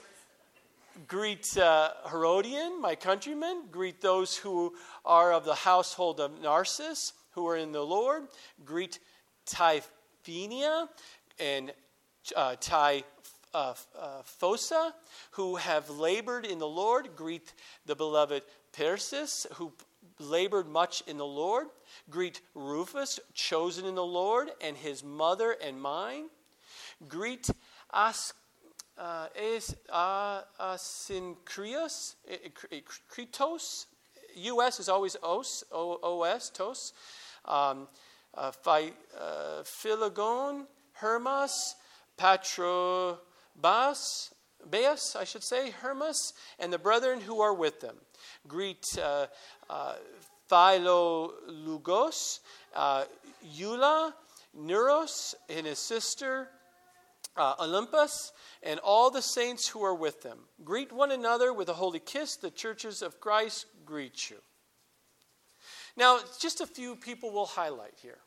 [1.07, 3.63] greet uh, Herodion, my countrymen.
[3.71, 8.23] Greet those who are of the household of Narcissus, who are in the Lord.
[8.65, 8.99] Greet
[9.45, 10.89] Tryphena
[11.39, 11.73] and
[12.35, 13.03] uh, Ty
[13.53, 14.93] uh, uh, Phosa,
[15.31, 17.15] who have labored in the Lord.
[17.15, 17.53] Greet
[17.85, 19.73] the beloved Persis, who
[20.19, 21.67] labored much in the Lord.
[22.09, 26.29] Greet Rufus, chosen in the Lord, and his mother and mine.
[27.07, 27.49] Greet
[27.93, 28.33] As,
[28.97, 32.15] uh, es, uh, Asyncritus,
[33.09, 33.85] Kritos.
[34.35, 36.93] US is always os, O-O-S, tos.
[37.43, 37.87] Um,
[38.33, 39.63] uh, uh,
[40.93, 41.75] Hermas,
[42.17, 43.19] Patro,
[43.55, 44.33] Bas,
[44.69, 47.95] Baeus, I should say, Hermas, and the brethren who are with them.
[48.47, 49.27] Greet uh,
[49.69, 49.95] uh,
[52.75, 53.05] uh,
[53.57, 54.13] Eula,
[54.57, 56.49] Neuros, and his sister
[57.37, 58.31] uh, Olympas,
[58.63, 60.39] and all the saints who are with them.
[60.63, 62.35] Greet one another with a holy kiss.
[62.35, 64.37] The churches of Christ greet you.
[65.95, 68.19] Now, just a few people will highlight here.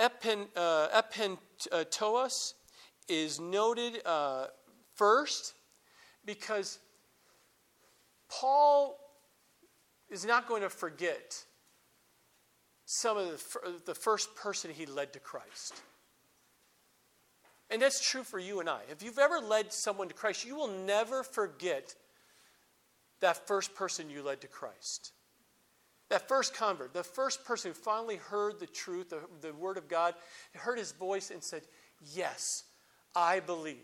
[0.00, 2.54] Epen, uh, Epentoas
[3.08, 4.46] is noted uh,
[4.94, 5.54] first
[6.24, 6.78] because
[8.30, 8.96] Paul
[10.08, 11.44] is not going to forget
[12.86, 15.82] some of the, the first person he led to Christ.
[17.70, 18.80] And that's true for you and I.
[18.90, 21.94] If you've ever led someone to Christ, you will never forget
[23.20, 25.12] that first person you led to Christ.
[26.10, 29.88] That first convert, the first person who finally heard the truth, the, the Word of
[29.88, 30.14] God,
[30.54, 31.62] heard his voice and said,
[32.12, 32.64] Yes,
[33.14, 33.76] I believe.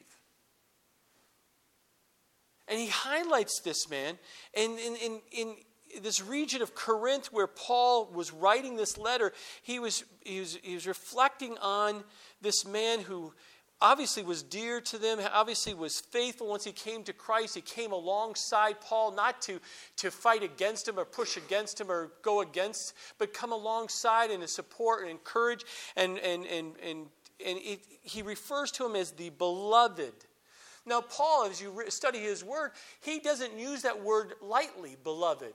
[2.68, 4.18] And he highlights this man.
[4.54, 5.54] And in, in, in
[6.02, 10.74] this region of Corinth where Paul was writing this letter, he was, he was, he
[10.74, 12.02] was reflecting on
[12.40, 13.32] this man who
[13.80, 17.54] obviously was dear to them, obviously was faithful once he came to Christ.
[17.54, 19.60] He came alongside Paul, not to,
[19.96, 24.42] to fight against him or push against him or go against, but come alongside and
[24.42, 25.64] to support and encourage.
[25.96, 27.06] And, and, and, and,
[27.44, 30.14] and it, he refers to him as the beloved.
[30.86, 35.54] Now, Paul, as you study his word, he doesn't use that word lightly, beloved.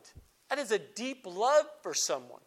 [0.50, 2.42] That is a deep love for someone.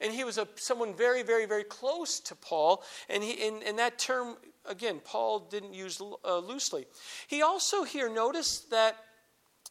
[0.00, 2.84] And he was a, someone very, very, very close to Paul.
[3.08, 4.36] And, he, and, and that term
[4.70, 6.86] again, Paul didn't use uh, loosely.
[7.28, 8.96] He also here noticed that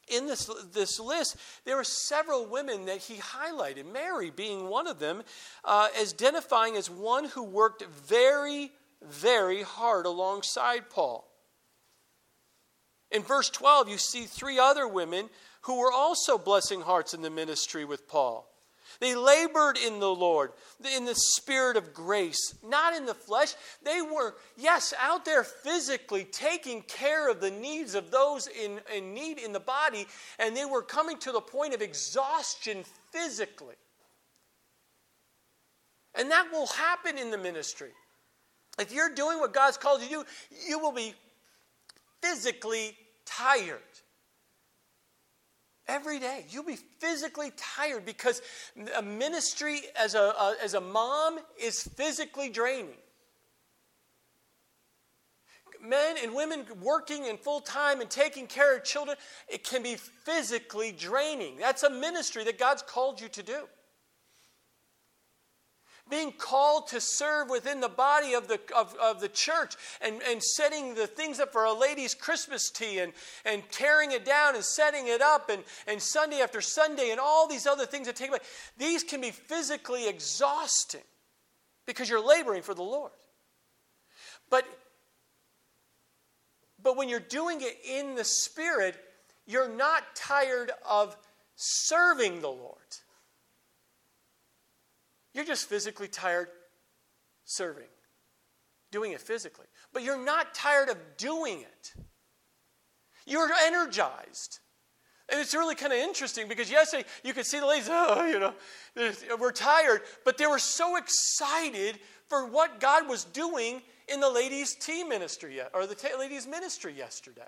[0.08, 5.00] in this, this list, there were several women that he highlighted, Mary being one of
[5.00, 5.24] them,
[5.64, 11.26] uh, as identifying as one who worked very, very hard alongside Paul.
[13.12, 15.30] In verse 12, you see three other women
[15.62, 18.49] who were also blessing hearts in the ministry with Paul.
[19.00, 20.52] They labored in the Lord,
[20.96, 23.54] in the spirit of grace, not in the flesh.
[23.84, 29.14] They were, yes, out there physically taking care of the needs of those in, in
[29.14, 33.76] need in the body, and they were coming to the point of exhaustion physically.
[36.16, 37.92] And that will happen in the ministry.
[38.80, 40.24] If you're doing what God's called you to do,
[40.68, 41.14] you will be
[42.22, 43.82] physically tired
[45.90, 46.46] every day.
[46.50, 48.42] You'll be physically tired because
[48.96, 52.96] a ministry as a, a, as a mom is physically draining.
[55.82, 59.96] Men and women working in full time and taking care of children, it can be
[59.96, 61.58] physically draining.
[61.58, 63.62] That's a ministry that God's called you to do
[66.10, 70.42] being called to serve within the body of the, of, of the church and, and
[70.42, 73.14] setting the things up for a lady's Christmas tea and,
[73.46, 77.48] and tearing it down and setting it up and, and Sunday after Sunday and all
[77.48, 78.42] these other things that take place.
[78.78, 81.02] These can be physically exhausting
[81.86, 83.12] because you're laboring for the Lord.
[84.50, 84.66] But,
[86.82, 88.96] but when you're doing it in the Spirit,
[89.46, 91.16] you're not tired of
[91.56, 92.78] serving the Lord.
[95.34, 96.48] You're just physically tired
[97.46, 97.88] serving,
[98.92, 99.66] doing it physically.
[99.94, 101.94] But you're not tired of doing it.
[103.26, 104.60] You're energized.
[105.32, 108.40] And it's really kind of interesting because yesterday you could see the ladies, oh, you
[108.40, 108.54] know,
[109.40, 114.76] we're tired, but they were so excited for what God was doing in the ladies'
[114.76, 117.42] team ministry or the ladies' ministry yesterday.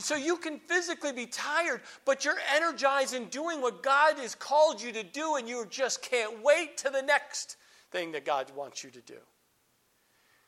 [0.00, 4.80] So you can physically be tired, but you're energized in doing what God has called
[4.80, 7.56] you to do, and you just can't wait to the next
[7.90, 9.18] thing that God wants you to do.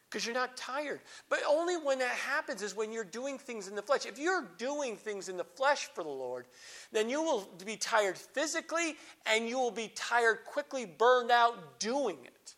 [0.09, 1.01] Because you're not tired.
[1.31, 4.05] But only when that happens is when you're doing things in the flesh.
[4.05, 6.45] If you're doing things in the flesh for the Lord,
[6.93, 12.19] then you will be tired physically and you will be tired quickly, burned out doing
[12.25, 12.55] it.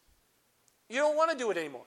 [0.89, 1.87] You don't want to do it anymore.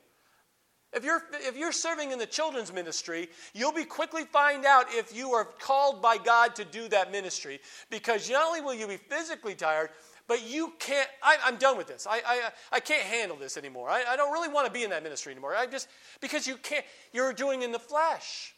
[0.94, 5.16] If you're, if you're serving in the children's ministry, you'll be quickly find out if
[5.16, 8.98] you are called by God to do that ministry because not only will you be
[8.98, 9.90] physically tired,
[10.28, 12.08] but you can't, I, am done with this.
[12.10, 13.90] I, I, I can't handle this anymore.
[13.90, 15.56] I, I don't really want to be in that ministry anymore.
[15.56, 15.88] I just,
[16.22, 18.54] because you can't, you're doing in the flesh.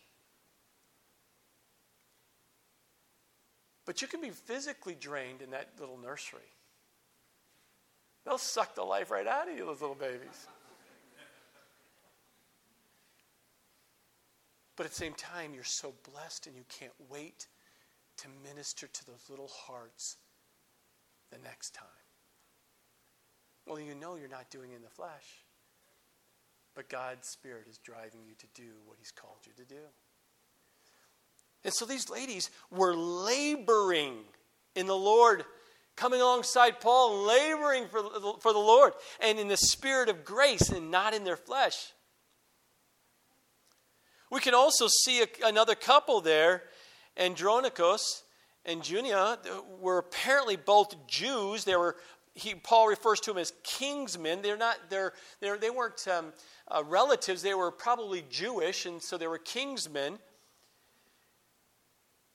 [3.85, 6.41] But you can be physically drained in that little nursery.
[8.25, 10.47] They'll suck the life right out of you, those little babies.
[14.79, 17.47] But at the same time, you're so blessed and you can't wait
[18.15, 20.15] to minister to those little hearts
[21.33, 21.85] the next time.
[23.67, 25.43] Well, you know you're not doing in the flesh.
[26.75, 29.81] But God's Spirit is driving you to do what He's called you to do.
[31.65, 34.19] And so these ladies were laboring
[34.75, 35.43] in the Lord,
[35.97, 38.01] coming alongside Paul, laboring for,
[38.39, 41.91] for the Lord, and in the spirit of grace and not in their flesh.
[44.29, 46.63] We can also see a, another couple there,
[47.17, 48.23] Andronicus
[48.65, 49.39] and Junia,
[49.79, 51.63] were apparently both Jews.
[51.63, 51.95] They were
[52.39, 54.41] he, Paul refers to them as kingsmen.
[54.41, 56.33] They're not, they're, they're, they weren't um,
[56.67, 60.19] uh, relatives, they were probably Jewish, and so they were kingsmen.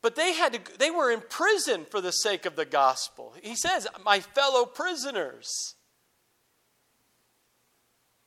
[0.03, 3.35] But they, had to, they were in prison for the sake of the gospel.
[3.43, 5.77] He says, My fellow prisoners.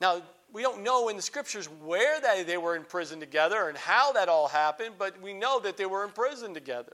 [0.02, 0.24] Now,
[0.54, 4.14] we don't know in the scriptures where they, they were in prison together and how
[4.14, 6.94] that all happened, but we know that they were in prison together.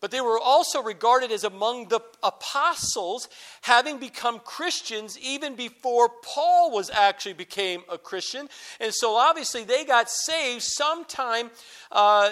[0.00, 3.28] But they were also regarded as among the apostles,
[3.62, 8.48] having become Christians even before Paul was actually became a Christian.
[8.80, 11.50] And so obviously they got saved sometime
[11.90, 12.30] uh,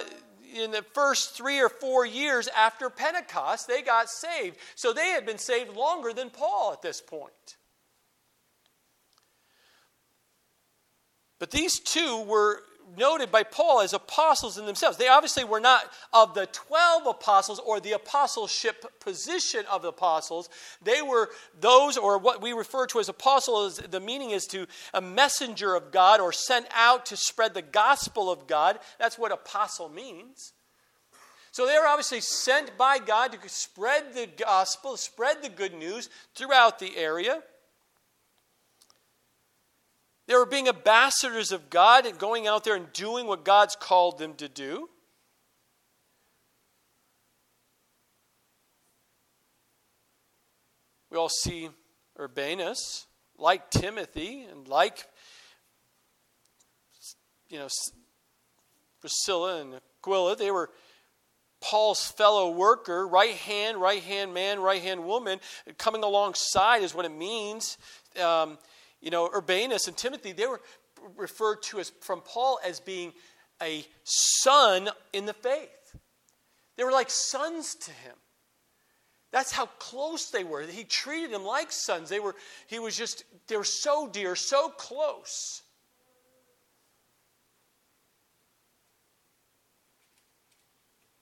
[0.55, 3.67] in the first three or four years after Pentecost.
[3.67, 4.59] They got saved.
[4.77, 7.57] So they had been saved longer than Paul at this point.
[11.39, 12.63] But these two were
[12.97, 14.97] noted by Paul as apostles in themselves.
[14.97, 20.49] They obviously were not of the 12 apostles or the apostleship position of the apostles.
[20.83, 25.01] They were those, or what we refer to as apostles, the meaning is to a
[25.01, 28.79] messenger of God or sent out to spread the gospel of God.
[28.99, 30.53] That's what apostle means.
[31.51, 36.09] So they were obviously sent by God to spread the gospel, spread the good news
[36.35, 37.43] throughout the area.
[40.27, 44.19] They were being ambassadors of God and going out there and doing what God's called
[44.19, 44.89] them to do.
[51.11, 51.69] We all see
[52.19, 53.07] Urbanus,
[53.39, 55.07] like Timothy, and like
[57.49, 57.69] you know
[59.01, 60.35] Priscilla and Aquila.
[60.35, 60.71] They were
[61.61, 65.41] Paul's fellow worker, right hand, right hand man, right hand woman.
[65.79, 67.79] Coming alongside is what it means.
[68.23, 68.59] Um,
[69.07, 70.61] you know, Urbanus and Timothy, they were
[71.17, 73.13] referred to as from Paul as being
[73.63, 75.97] a son in the faith.
[76.77, 78.17] They were like sons to him.
[79.31, 80.63] That's how close they were.
[80.63, 82.09] He treated them like sons.
[82.09, 82.35] They were,
[82.67, 85.63] he was just, they were so dear, so close.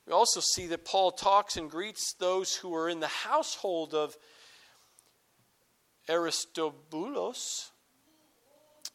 [0.07, 4.16] We also see that Paul talks and greets those who are in the household of
[6.09, 7.73] Aristobulus.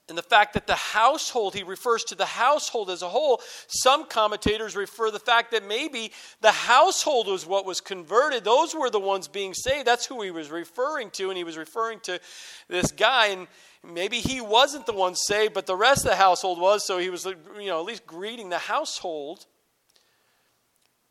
[0.10, 3.42] And the fact that the household, he refers to the household as a whole.
[3.68, 8.44] Some commentators refer the fact that maybe the household was what was converted.
[8.44, 9.86] Those were the ones being saved.
[9.86, 11.30] That's who he was referring to.
[11.30, 12.20] And he was referring to
[12.68, 13.28] this guy.
[13.28, 13.48] And
[13.84, 16.86] maybe he wasn't the one saved, but the rest of the household was.
[16.86, 19.46] So he was, you know, at least greeting the household.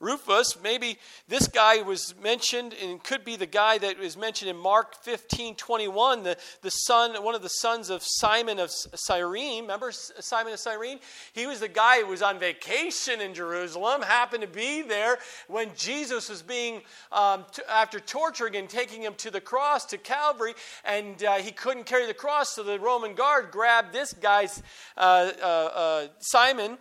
[0.01, 4.57] Rufus, maybe this guy was mentioned and could be the guy that was mentioned in
[4.57, 9.63] Mark 15 21, the, the son, one of the sons of Simon of Cyrene.
[9.63, 11.01] Remember Simon of Cyrene?
[11.33, 15.71] He was the guy who was on vacation in Jerusalem, happened to be there when
[15.75, 20.55] Jesus was being, um, t- after torturing and taking him to the cross, to Calvary,
[20.85, 24.63] and uh, he couldn't carry the cross, so the Roman guard grabbed this guy's,
[24.97, 26.79] uh, uh, uh Simon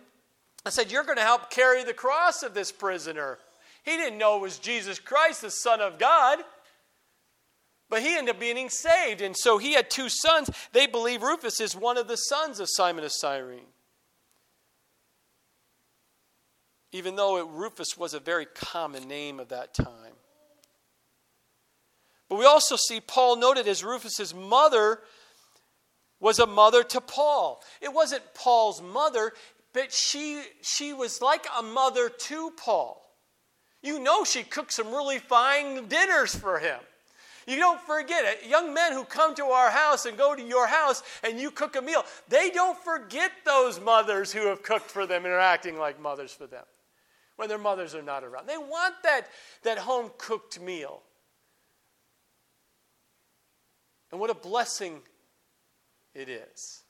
[0.64, 3.38] I said, You're going to help carry the cross of this prisoner.
[3.84, 6.40] He didn't know it was Jesus Christ, the Son of God.
[7.90, 9.22] But he ended up being saved.
[9.22, 10.50] And so he had two sons.
[10.72, 13.60] They believe Rufus is one of the sons of Simon of Cyrene.
[16.92, 20.12] Even though it, Rufus was a very common name of that time.
[22.28, 25.00] But we also see Paul noted as Rufus's mother
[26.20, 27.62] was a mother to Paul.
[27.80, 29.32] It wasn't Paul's mother,
[29.78, 33.00] but she, she was like a mother to Paul.
[33.80, 36.80] You know, she cooked some really fine dinners for him.
[37.46, 38.44] You don't forget it.
[38.48, 41.76] Young men who come to our house and go to your house and you cook
[41.76, 45.78] a meal, they don't forget those mothers who have cooked for them and are acting
[45.78, 46.64] like mothers for them
[47.36, 48.48] when their mothers are not around.
[48.48, 49.28] They want that,
[49.62, 51.02] that home cooked meal.
[54.10, 55.02] And what a blessing
[56.16, 56.82] it is.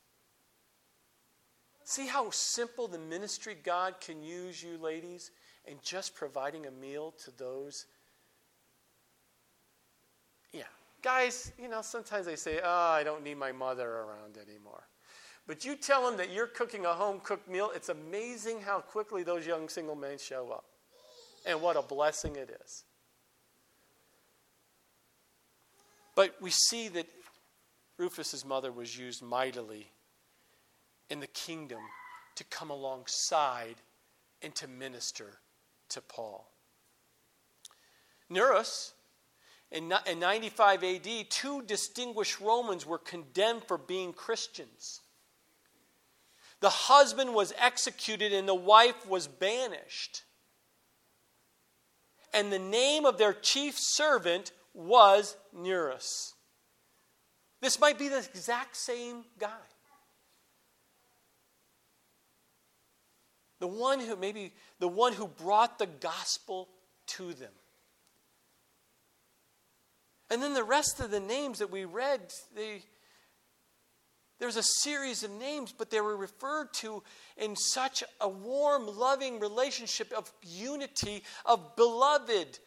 [1.89, 5.30] See how simple the ministry God can use you, ladies,
[5.64, 7.86] in just providing a meal to those.
[10.53, 10.64] Yeah.
[11.03, 14.82] Guys, you know, sometimes they say, oh, I don't need my mother around anymore.
[15.47, 19.22] But you tell them that you're cooking a home cooked meal, it's amazing how quickly
[19.22, 20.66] those young single men show up.
[21.47, 22.84] And what a blessing it is.
[26.14, 27.07] But we see that
[27.97, 29.91] Rufus's mother was used mightily
[31.11, 31.80] in the kingdom
[32.34, 33.76] to come alongside
[34.42, 35.40] and to minister
[35.88, 36.50] to Paul.
[38.28, 38.92] Nereus,
[39.70, 45.00] in 95 AD, two distinguished Romans were condemned for being Christians.
[46.61, 50.22] The husband was executed and the wife was banished.
[52.32, 56.34] And the name of their chief servant was Nereus.
[57.61, 59.48] This might be the exact same guy.
[63.61, 66.68] The one who, maybe the one who brought the gospel
[67.09, 67.52] to them.
[70.30, 72.20] And then the rest of the names that we read,
[72.54, 72.82] they,
[74.38, 77.02] there's a series of names, but they were referred to
[77.36, 82.59] in such a warm, loving relationship of unity, of beloved,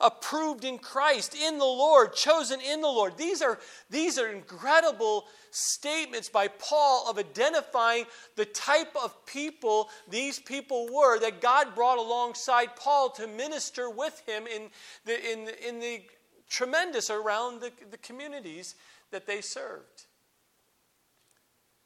[0.00, 3.16] approved in Christ, in the Lord, chosen in the Lord.
[3.16, 8.04] These are, these are incredible statements by Paul of identifying
[8.36, 14.22] the type of people these people were that God brought alongside Paul to minister with
[14.26, 14.68] him in
[15.04, 16.02] the, in, in the
[16.48, 18.74] tremendous around the, the communities
[19.10, 20.06] that they served.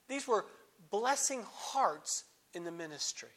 [0.09, 0.46] These were
[0.90, 3.30] blessing hearts in the ministry.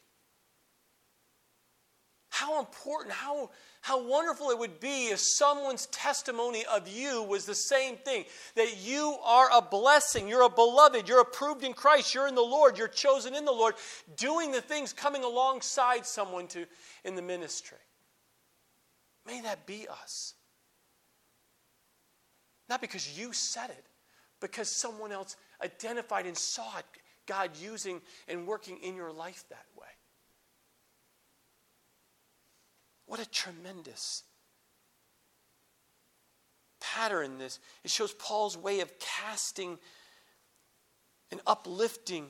[2.38, 3.50] How important, how,
[3.82, 8.78] how wonderful it would be if someone's testimony of you was the same thing that
[8.78, 12.78] you are a blessing, you're a beloved, you're approved in Christ, you're in the Lord,
[12.78, 13.74] you're chosen in the Lord,
[14.18, 16.68] doing the things coming alongside someone to,
[17.04, 17.80] in the ministry.
[19.26, 20.36] May that be us.
[22.70, 23.86] Not because you said it,
[24.42, 26.86] because someone else identified and saw it,
[27.26, 29.88] God using and working in your life that way.
[33.08, 34.24] What a tremendous
[36.80, 37.60] pattern this.
[37.84, 39.80] It shows Paul's way of casting
[41.32, 42.28] and uplifting,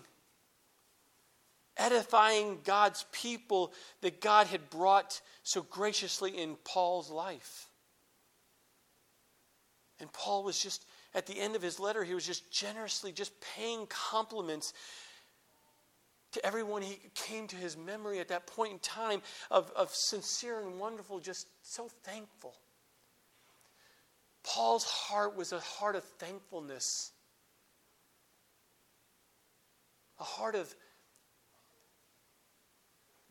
[1.78, 7.68] edifying God's people that God had brought so graciously in Paul's life.
[10.00, 13.34] And Paul was just, at the end of his letter, he was just generously just
[13.56, 14.74] paying compliments
[16.34, 20.60] to everyone he came to his memory at that point in time of, of sincere
[20.60, 22.56] and wonderful, just so thankful.
[24.44, 27.12] Paul's heart was a heart of thankfulness,
[30.20, 30.74] a heart of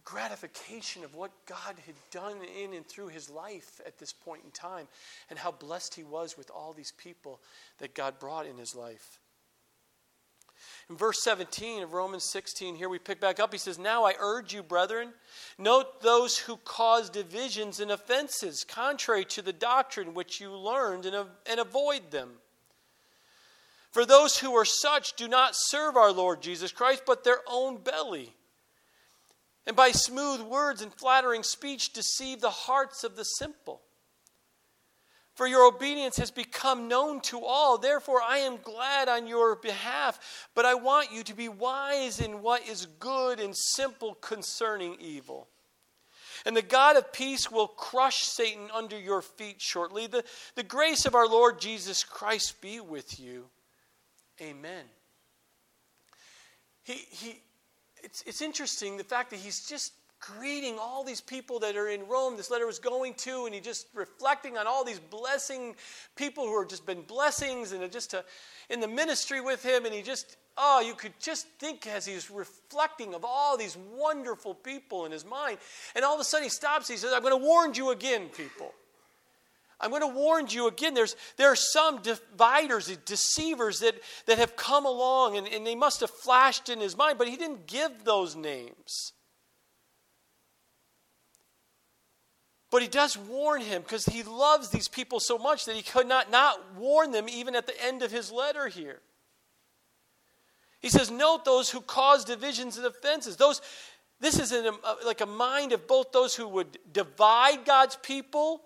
[0.04, 4.50] gratification of what God had done in and through his life at this point in
[4.52, 4.86] time,
[5.28, 7.40] and how blessed he was with all these people
[7.78, 9.18] that God brought in his life.
[10.88, 13.52] In verse 17 of Romans 16, here we pick back up.
[13.52, 15.12] He says, Now I urge you, brethren,
[15.58, 21.28] note those who cause divisions and offenses, contrary to the doctrine which you learned, and,
[21.44, 22.30] and avoid them.
[23.90, 27.78] For those who are such do not serve our Lord Jesus Christ, but their own
[27.78, 28.34] belly.
[29.66, 33.80] And by smooth words and flattering speech deceive the hearts of the simple.
[35.36, 37.76] For your obedience has become known to all.
[37.76, 40.48] Therefore, I am glad on your behalf.
[40.54, 45.48] But I want you to be wise in what is good and simple concerning evil.
[46.46, 50.06] And the God of peace will crush Satan under your feet shortly.
[50.06, 50.24] The,
[50.54, 53.44] the grace of our Lord Jesus Christ be with you.
[54.40, 54.84] Amen.
[56.82, 57.42] He, he,
[58.02, 59.92] it's, it's interesting the fact that he's just
[60.38, 62.36] greeting all these people that are in Rome.
[62.36, 65.74] This letter was going to, and he just reflecting on all these blessing
[66.14, 68.24] people who have just been blessings and just to,
[68.70, 69.84] in the ministry with him.
[69.84, 74.54] And he just, oh, you could just think as he's reflecting of all these wonderful
[74.54, 75.58] people in his mind.
[75.94, 76.88] And all of a sudden he stops.
[76.88, 78.72] He says, I'm going to warn you again, people.
[79.78, 80.94] I'm going to warn you again.
[80.94, 86.00] There's, there are some dividers, deceivers that, that have come along, and, and they must
[86.00, 89.12] have flashed in his mind, but he didn't give those names.
[92.70, 96.08] But he does warn him because he loves these people so much that he could
[96.08, 99.00] not not warn them even at the end of his letter here.
[100.80, 103.36] He says, Note those who cause divisions and offenses.
[103.36, 103.60] Those,
[104.20, 108.62] this is an, uh, like a mind of both those who would divide God's people,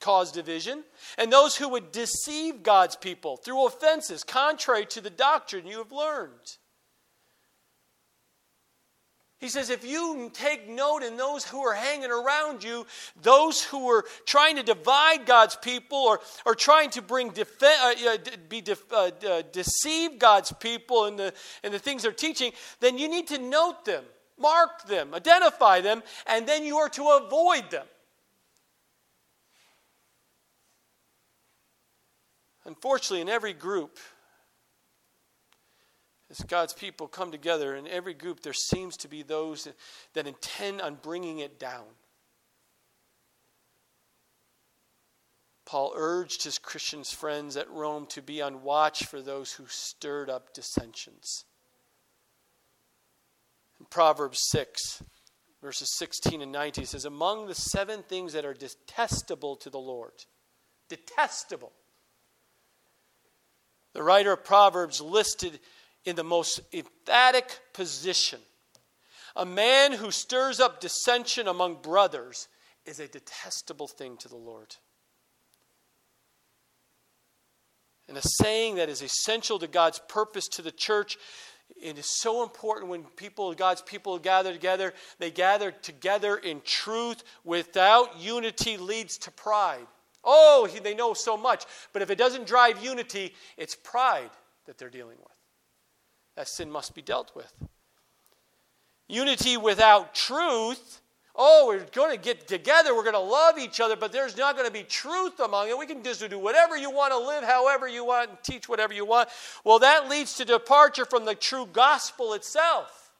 [0.00, 0.84] cause division,
[1.18, 5.92] and those who would deceive God's people through offenses contrary to the doctrine you have
[5.92, 6.58] learned.
[9.42, 12.86] He says, if you take note in those who are hanging around you,
[13.22, 18.18] those who are trying to divide God's people or, or trying to bring def- uh,
[18.48, 21.34] be def- uh, uh, deceive God's people and the,
[21.64, 24.04] in the things they're teaching, then you need to note them,
[24.38, 27.86] mark them, identify them, and then you are to avoid them.
[32.64, 33.98] Unfortunately, in every group,
[36.32, 39.68] as God's people come together, in every group, there seems to be those
[40.14, 41.84] that, intend on bringing it down.
[45.66, 50.30] Paul urged his Christian friends at Rome to be on watch for those who stirred
[50.30, 51.44] up dissensions.
[53.78, 55.02] In Proverbs 6,
[55.60, 60.12] verses 16 and 19, says, Among the seven things that are detestable to the Lord,
[60.88, 61.72] detestable.
[63.92, 65.60] The writer of Proverbs listed
[66.04, 68.40] in the most emphatic position
[69.36, 72.48] a man who stirs up dissension among brothers
[72.84, 74.76] is a detestable thing to the Lord.
[78.08, 81.16] And a saying that is essential to God's purpose to the church.
[81.80, 84.92] It is so important when people, God's people gather together.
[85.18, 87.22] They gather together in truth.
[87.44, 89.86] Without unity leads to pride.
[90.24, 91.64] Oh, they know so much.
[91.92, 94.30] But if it doesn't drive unity, it's pride
[94.66, 95.31] that they're dealing with.
[96.36, 97.52] That sin must be dealt with.
[99.08, 101.02] Unity without truth
[101.34, 104.54] Oh, we're going to get together, we're going to love each other, but there's not
[104.54, 105.78] going to be truth among it.
[105.78, 108.92] We can just do whatever you want to live, however you want, and teach whatever
[108.92, 109.30] you want.
[109.64, 113.12] Well, that leads to departure from the true gospel itself.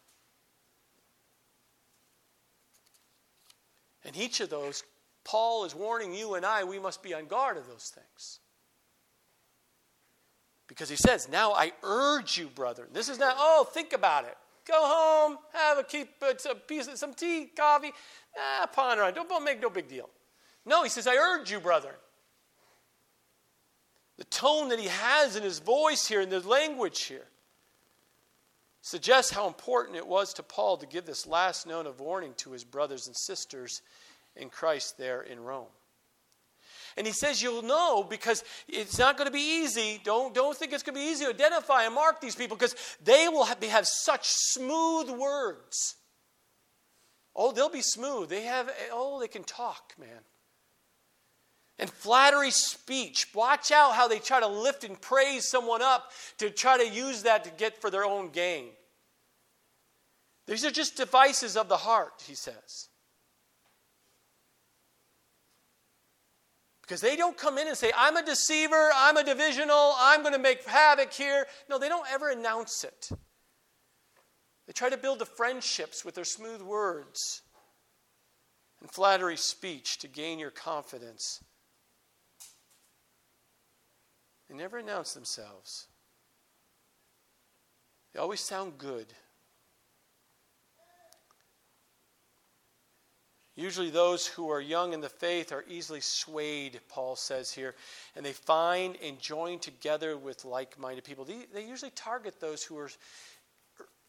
[4.04, 4.82] And each of those,
[5.24, 8.40] Paul is warning you and I, we must be on guard of those things.
[10.72, 12.88] Because he says, Now I urge you, brethren.
[12.94, 14.34] This is not, oh, think about it.
[14.66, 17.92] Go home, have a keep a piece of some tea, coffee.
[18.38, 19.12] Ah, ponder on.
[19.12, 20.08] Don't, don't make no big deal.
[20.64, 21.94] No, he says, I urge you, brother.
[24.16, 27.26] The tone that he has in his voice here, in the language here,
[28.80, 32.52] suggests how important it was to Paul to give this last note of warning to
[32.52, 33.82] his brothers and sisters
[34.36, 35.66] in Christ there in Rome.
[36.97, 40.01] And he says you'll know because it's not going to be easy.
[40.05, 42.76] Don't, don't think it's going to be easy to identify and mark these people because
[43.03, 45.97] they will have, have such smooth words.
[47.34, 48.28] Oh, they'll be smooth.
[48.28, 50.20] They have, oh, they can talk, man.
[51.78, 53.28] And flattery speech.
[53.34, 57.22] Watch out how they try to lift and praise someone up to try to use
[57.22, 58.68] that to get for their own gain.
[60.47, 62.88] These are just devices of the heart, he says.
[66.83, 70.35] Because they don't come in and say, I'm a deceiver, I'm a divisional, I'm going
[70.35, 71.47] to make havoc here.
[71.70, 73.09] No, they don't ever announce it.
[74.66, 77.43] They try to build the friendships with their smooth words
[78.80, 81.43] and flattery speech to gain your confidence.
[84.49, 85.87] They never announce themselves.
[88.12, 89.07] They always sound good.
[93.55, 97.74] Usually, those who are young in the faith are easily swayed, Paul says here,
[98.16, 101.26] and they find and join together with like minded people.
[101.26, 102.90] They, they, usually target those who are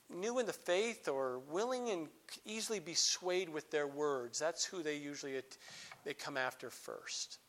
[0.09, 2.07] new in the faith or willing and
[2.45, 4.39] easily be swayed with their words.
[4.39, 5.33] That's who they usually
[6.05, 7.39] they come after first.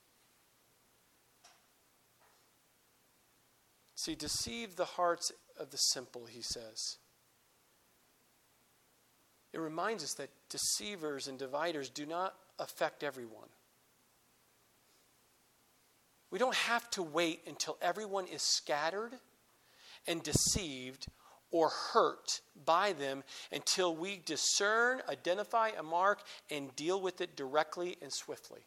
[3.94, 6.96] See, deceive the hearts of the simple, he says.
[9.54, 13.48] It reminds us that deceivers and dividers do not affect everyone.
[16.32, 19.12] We don't have to wait until everyone is scattered
[20.08, 21.06] and deceived
[21.52, 27.96] or hurt by them until we discern, identify, a mark, and deal with it directly
[28.02, 28.62] and swiftly.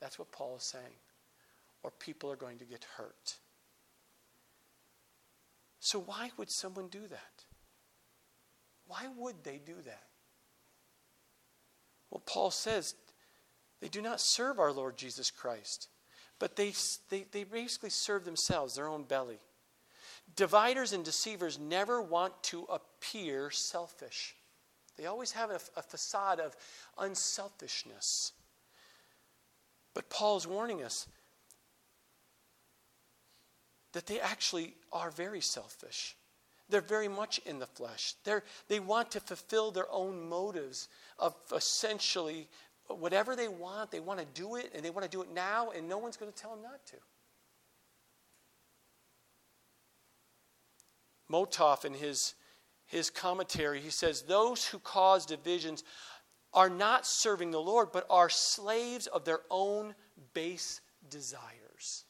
[0.00, 0.94] That's what Paul is saying.
[1.82, 3.34] Or people are going to get hurt.
[5.80, 7.33] So, why would someone do that?
[8.86, 10.04] Why would they do that?
[12.10, 12.94] Well, Paul says
[13.80, 15.88] they do not serve our Lord Jesus Christ,
[16.38, 16.72] but they,
[17.10, 19.38] they, they basically serve themselves, their own belly.
[20.36, 24.34] Dividers and deceivers never want to appear selfish.
[24.96, 26.56] They always have a, a facade of
[26.98, 28.32] unselfishness.
[29.92, 31.06] But Paul is warning us
[33.92, 36.16] that they actually are very selfish.
[36.68, 38.14] They're very much in the flesh.
[38.24, 40.88] They're, they want to fulfill their own motives
[41.18, 42.48] of essentially
[42.88, 45.70] whatever they want, they want to do it, and they want to do it now,
[45.70, 46.96] and no one's going to tell them not to.
[51.30, 52.34] Motov, in his,
[52.86, 55.84] his commentary, he says, Those who cause divisions
[56.52, 59.94] are not serving the Lord, but are slaves of their own
[60.34, 62.04] base desires.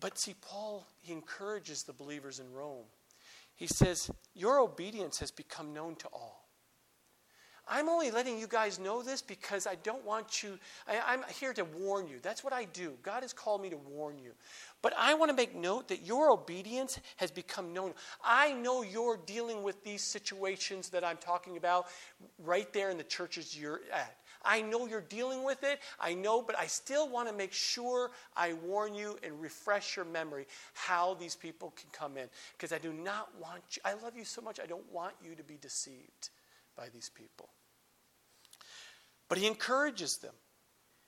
[0.00, 2.86] But see, Paul, he encourages the believers in Rome.
[3.56, 6.48] He says, Your obedience has become known to all.
[7.70, 11.52] I'm only letting you guys know this because I don't want you, I, am here
[11.52, 12.18] to warn you.
[12.22, 12.94] That's what I do.
[13.02, 14.32] God has called me to warn you.
[14.80, 17.92] But I want to make note that your obedience has become known.
[18.24, 21.86] I know you're dealing with these situations that I'm talking about
[22.38, 24.16] right there in the churches you're at.
[24.44, 25.80] I know you're dealing with it.
[26.00, 30.04] I know, but I still want to make sure I warn you and refresh your
[30.04, 32.28] memory how these people can come in.
[32.52, 35.34] Because I do not want you, I love you so much, I don't want you
[35.34, 36.30] to be deceived
[36.76, 37.48] by these people.
[39.28, 40.34] But he encourages them.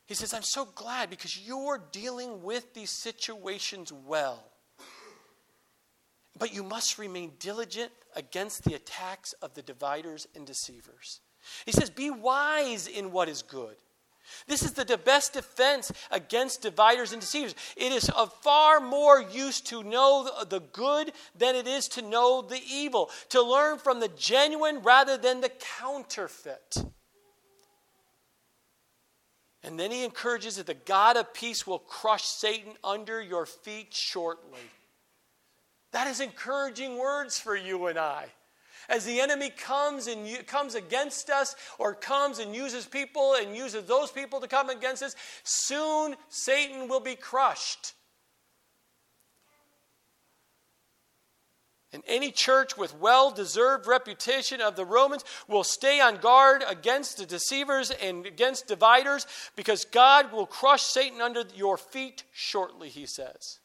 [0.06, 4.42] He says, I'm so glad because you're dealing with these situations well.
[6.36, 11.20] But you must remain diligent against the attacks of the dividers and deceivers.
[11.66, 13.76] He says, Be wise in what is good.
[14.46, 17.54] This is the best defense against dividers and deceivers.
[17.76, 22.42] It is of far more use to know the good than it is to know
[22.42, 26.76] the evil, to learn from the genuine rather than the counterfeit.
[29.62, 33.92] And then he encourages that the God of peace will crush Satan under your feet
[33.92, 34.58] shortly.
[35.92, 38.26] That is encouraging words for you and I.
[38.90, 43.84] As the enemy comes and comes against us or comes and uses people and uses
[43.84, 45.14] those people to come against us,
[45.44, 47.94] soon Satan will be crushed.
[51.92, 57.18] And any church with well deserved reputation of the Romans will stay on guard against
[57.18, 59.24] the deceivers and against dividers
[59.54, 63.60] because God will crush Satan under your feet shortly, he says.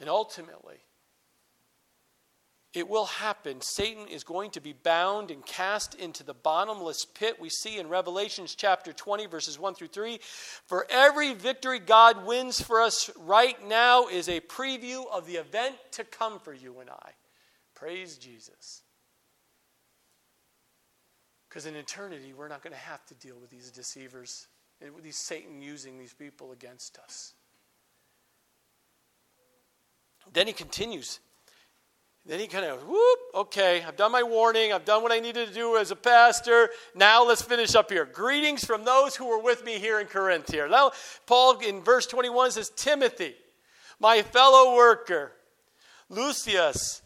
[0.00, 0.78] And ultimately,
[2.74, 3.60] it will happen.
[3.60, 7.88] Satan is going to be bound and cast into the bottomless pit we see in
[7.88, 10.18] Revelations chapter 20, verses 1 through 3.
[10.66, 15.76] For every victory God wins for us right now is a preview of the event
[15.92, 17.12] to come for you and I.
[17.76, 18.82] Praise Jesus.
[21.48, 24.48] Because in eternity, we're not going to have to deal with these deceivers
[24.80, 27.32] with these Satan using these people against us.
[30.32, 31.20] Then he continues
[32.26, 34.72] then he kind of, whoop, okay, I've done my warning.
[34.72, 36.70] I've done what I needed to do as a pastor.
[36.94, 38.06] Now let's finish up here.
[38.06, 40.66] Greetings from those who were with me here in Corinth here.
[40.66, 40.92] Now,
[41.26, 43.34] Paul in verse 21 says, Timothy,
[44.00, 45.32] my fellow worker,
[46.08, 47.02] Lucius,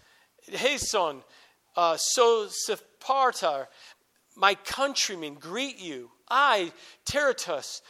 [0.49, 1.23] Jason,
[1.77, 3.67] uh, Sosipater,
[4.37, 6.11] my countrymen, greet you.
[6.31, 6.73] I,
[7.05, 7.83] Tertius,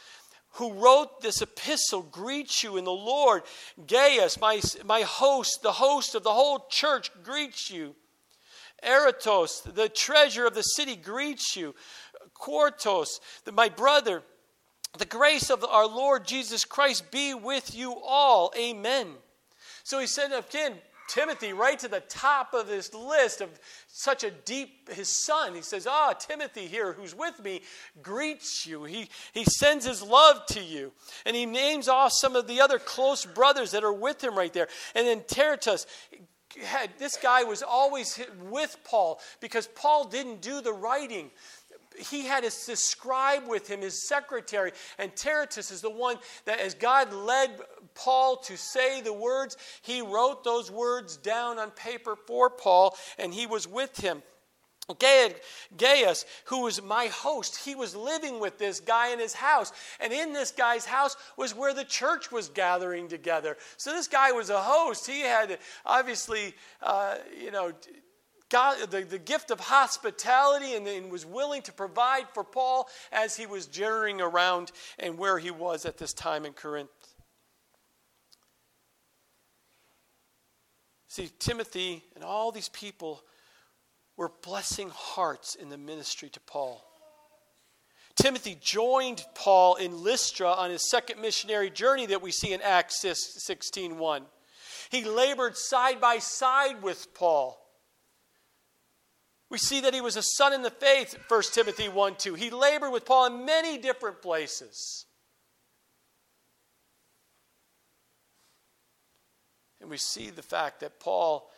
[0.59, 3.43] who wrote this epistle greets you in the Lord.
[3.87, 7.95] Gaius, my, my host, the host of the whole church, greets you.
[8.83, 11.73] Erastus, the treasure of the city, greets you.
[12.33, 14.21] Quartus, the, my brother,
[14.97, 18.51] the grace of our Lord Jesus Christ be with you all.
[18.57, 19.07] Amen.
[19.83, 20.73] So he said again,
[21.09, 23.49] Timothy right to the top of this list of
[23.87, 25.55] such a deep, his son.
[25.55, 27.61] He says, Ah, Timothy here, who's with me,
[28.01, 28.83] greets you.
[28.85, 30.91] He, he sends his love to you.
[31.25, 34.53] And he names off some of the other close brothers that are with him right
[34.53, 34.67] there.
[34.95, 35.87] And then Tertius,
[36.97, 41.31] this guy was always with Paul because Paul didn't do the writing
[41.99, 46.73] he had his scribe with him, his secretary, and Tertius is the one that, as
[46.73, 47.51] God led
[47.95, 53.33] Paul to say the words, he wrote those words down on paper for Paul, and
[53.33, 54.23] he was with him.
[54.97, 59.71] Gaius, who was my host, he was living with this guy in his house.
[59.99, 63.57] And in this guy's house was where the church was gathering together.
[63.77, 65.05] So this guy was a host.
[65.05, 67.71] He had obviously, uh, you know,
[68.49, 73.37] God, the, the gift of hospitality and, and was willing to provide for Paul as
[73.37, 76.89] he was journeying around and where he was at this time in Corinth.
[81.07, 83.23] See, Timothy and all these people
[84.15, 86.85] were blessing hearts in the ministry to Paul.
[88.15, 93.01] Timothy joined Paul in Lystra on his second missionary journey that we see in Acts
[93.01, 94.25] 16:1.
[94.89, 97.58] He labored side by side with Paul.
[99.49, 102.35] We see that he was a son in the faith, 1 Timothy 1 2.
[102.35, 105.05] He labored with Paul in many different places.
[109.81, 111.49] And we see the fact that Paul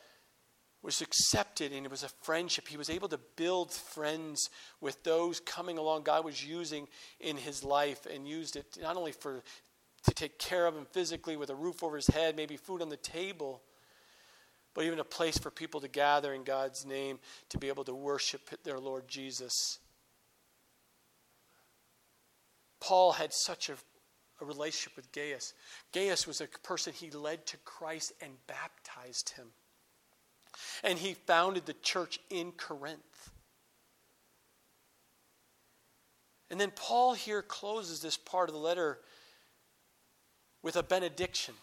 [0.81, 2.67] was accepted and it was a friendship.
[2.67, 6.87] He was able to build friends with those coming along God was using
[7.19, 9.43] in his life and used it not only for
[10.03, 12.89] to take care of him physically with a roof over his head, maybe food on
[12.89, 13.61] the table,
[14.74, 17.19] but even a place for people to gather in God's name
[17.49, 19.80] to be able to worship their Lord Jesus.
[22.80, 23.74] Paul had such a,
[24.41, 25.53] a relationship with Gaius.
[25.93, 29.47] Gaius was a person he led to Christ and baptized him.
[30.84, 33.32] And he founded the church in Corinth.
[36.49, 38.99] And then Paul here closes this part of the letter
[40.61, 41.53] with a benediction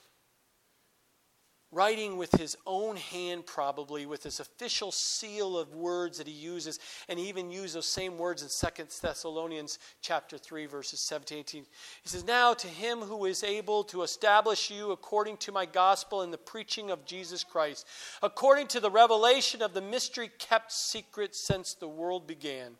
[1.70, 6.78] writing with his own hand, probably, with his official seal of words that he uses,
[7.08, 11.66] and he even used those same words in Second Thessalonians chapter 3, verses 17, 18.
[12.02, 16.22] He says, Now to him who is able to establish you according to my gospel
[16.22, 17.86] and the preaching of Jesus Christ,
[18.22, 22.76] according to the revelation of the mystery kept secret since the world began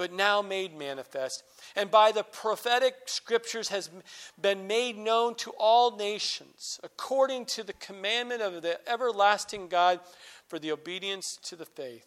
[0.00, 1.42] but now made manifest,
[1.76, 3.90] and by the prophetic scriptures has
[4.40, 10.00] been made known to all nations, according to the commandment of the everlasting God
[10.48, 12.06] for the obedience to the faith.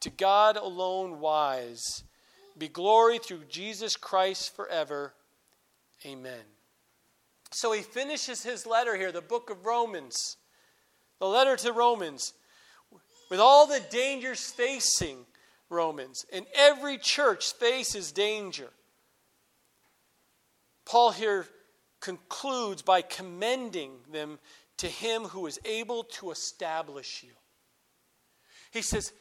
[0.00, 2.04] To God alone wise,
[2.58, 5.14] be glory through Jesus Christ forever.
[6.04, 6.44] Amen.
[7.50, 10.36] So he finishes his letter here, the book of Romans,
[11.18, 12.34] the letter to Romans,
[13.30, 15.24] with all the dangers facing
[15.70, 16.24] Romans.
[16.32, 18.70] And every church faces danger.
[20.84, 21.46] Paul here
[22.00, 24.38] concludes by commending them
[24.78, 27.32] to him who is able to establish you.
[28.70, 29.12] He says,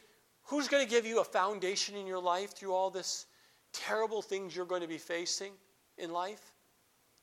[0.43, 3.25] Who's going to give you a foundation in your life through all this
[3.73, 5.51] terrible things you're going to be facing
[5.97, 6.53] in life?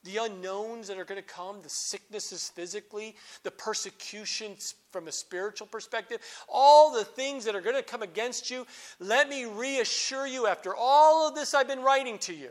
[0.04, 5.66] The unknowns that are going to come, the sicknesses physically, the persecutions from a spiritual
[5.66, 8.66] perspective, all the things that are going to come against you,
[9.00, 12.50] let me reassure you after all of this I've been writing to you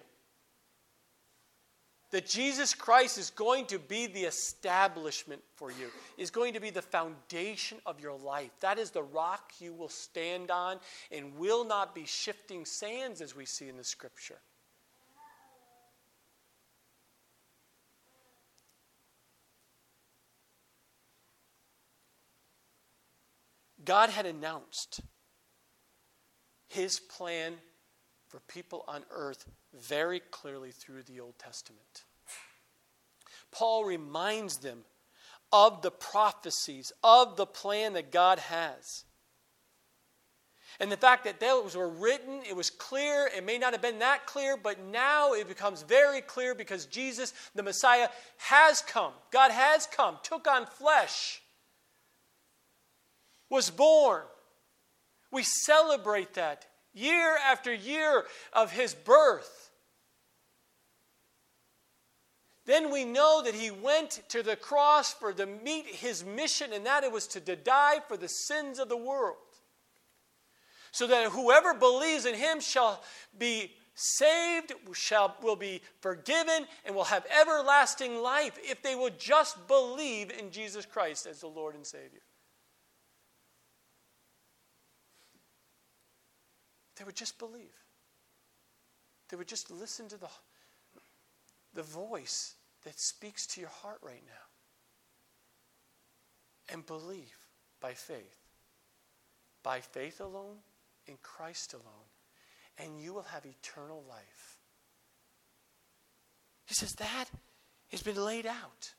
[2.14, 6.70] that Jesus Christ is going to be the establishment for you, is going to be
[6.70, 8.52] the foundation of your life.
[8.60, 10.78] That is the rock you will stand on
[11.12, 14.38] and will not be shifting sands as we see in the scripture.
[23.86, 25.02] God had announced
[26.68, 27.54] his plan
[28.28, 29.46] for people on earth
[29.80, 32.06] very clearly through the Old Testament.
[33.52, 34.80] Paul reminds them
[35.52, 39.06] of the prophecies, of the plan that God has.
[40.80, 43.30] And the fact that those were written, it was clear.
[43.36, 47.34] It may not have been that clear, but now it becomes very clear because Jesus,
[47.54, 48.08] the Messiah,
[48.38, 49.14] has come.
[49.30, 51.43] God has come, took on flesh
[53.54, 54.24] was born.
[55.32, 59.70] We celebrate that year after year of his birth.
[62.66, 66.86] Then we know that he went to the cross for to meet his mission, and
[66.86, 69.38] that it was to die for the sins of the world.
[70.92, 73.04] So that whoever believes in him shall
[73.38, 79.68] be saved, shall, will be forgiven, and will have everlasting life if they will just
[79.68, 82.22] believe in Jesus Christ as the Lord and Savior.
[86.98, 87.76] They would just believe.
[89.30, 90.30] They would just listen to the,
[91.74, 94.44] the voice that speaks to your heart right now
[96.74, 97.38] and believe
[97.82, 98.38] by faith.
[99.64, 100.58] By faith alone,
[101.08, 102.10] in Christ alone,
[102.78, 104.58] and you will have eternal life.
[106.66, 107.26] He says that
[107.92, 108.94] has been laid out.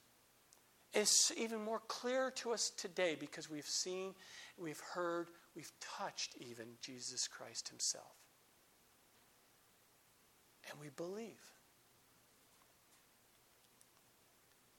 [0.93, 4.15] It's even more clear to us today because we've seen,
[4.57, 8.17] we've heard, we've touched even Jesus Christ Himself.
[10.71, 11.41] And we believe.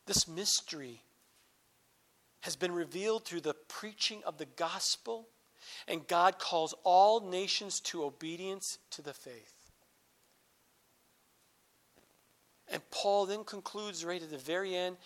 [0.06, 1.02] This mystery
[2.42, 5.28] has been revealed through the preaching of the gospel,
[5.88, 9.72] and God calls all nations to obedience to the faith.
[12.72, 14.98] And Paul then concludes right at the very end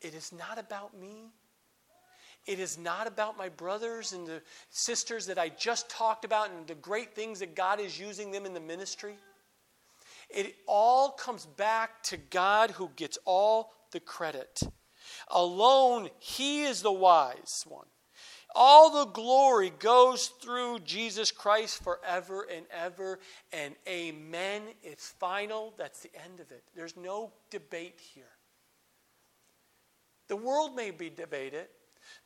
[0.00, 1.30] it is not about me.
[2.46, 6.66] It is not about my brothers and the sisters that I just talked about and
[6.66, 9.14] the great things that God is using them in the ministry.
[10.28, 14.60] It all comes back to God who gets all the credit.
[15.28, 17.86] Alone, He is the wise one.
[18.54, 23.18] All the glory goes through Jesus Christ forever and ever.
[23.52, 24.62] And amen.
[24.82, 25.72] It's final.
[25.78, 26.62] That's the end of it.
[26.74, 28.24] There's no debate here.
[30.28, 31.68] The world may be debated.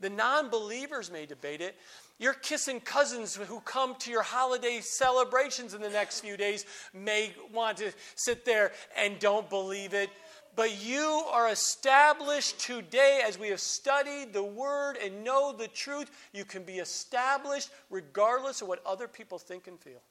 [0.01, 1.76] The non believers may debate it.
[2.18, 6.64] Your kissing cousins who come to your holiday celebrations in the next few days
[6.95, 10.09] may want to sit there and don't believe it.
[10.55, 16.11] But you are established today as we have studied the Word and know the truth.
[16.32, 20.03] You can be established regardless of what other people think and feel.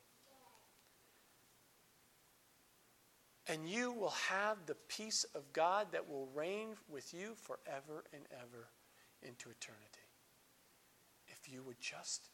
[3.48, 8.24] And you will have the peace of God that will reign with you forever and
[8.32, 8.68] ever
[9.26, 10.08] into eternity.
[11.28, 12.30] If you would just,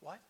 [0.00, 0.20] what?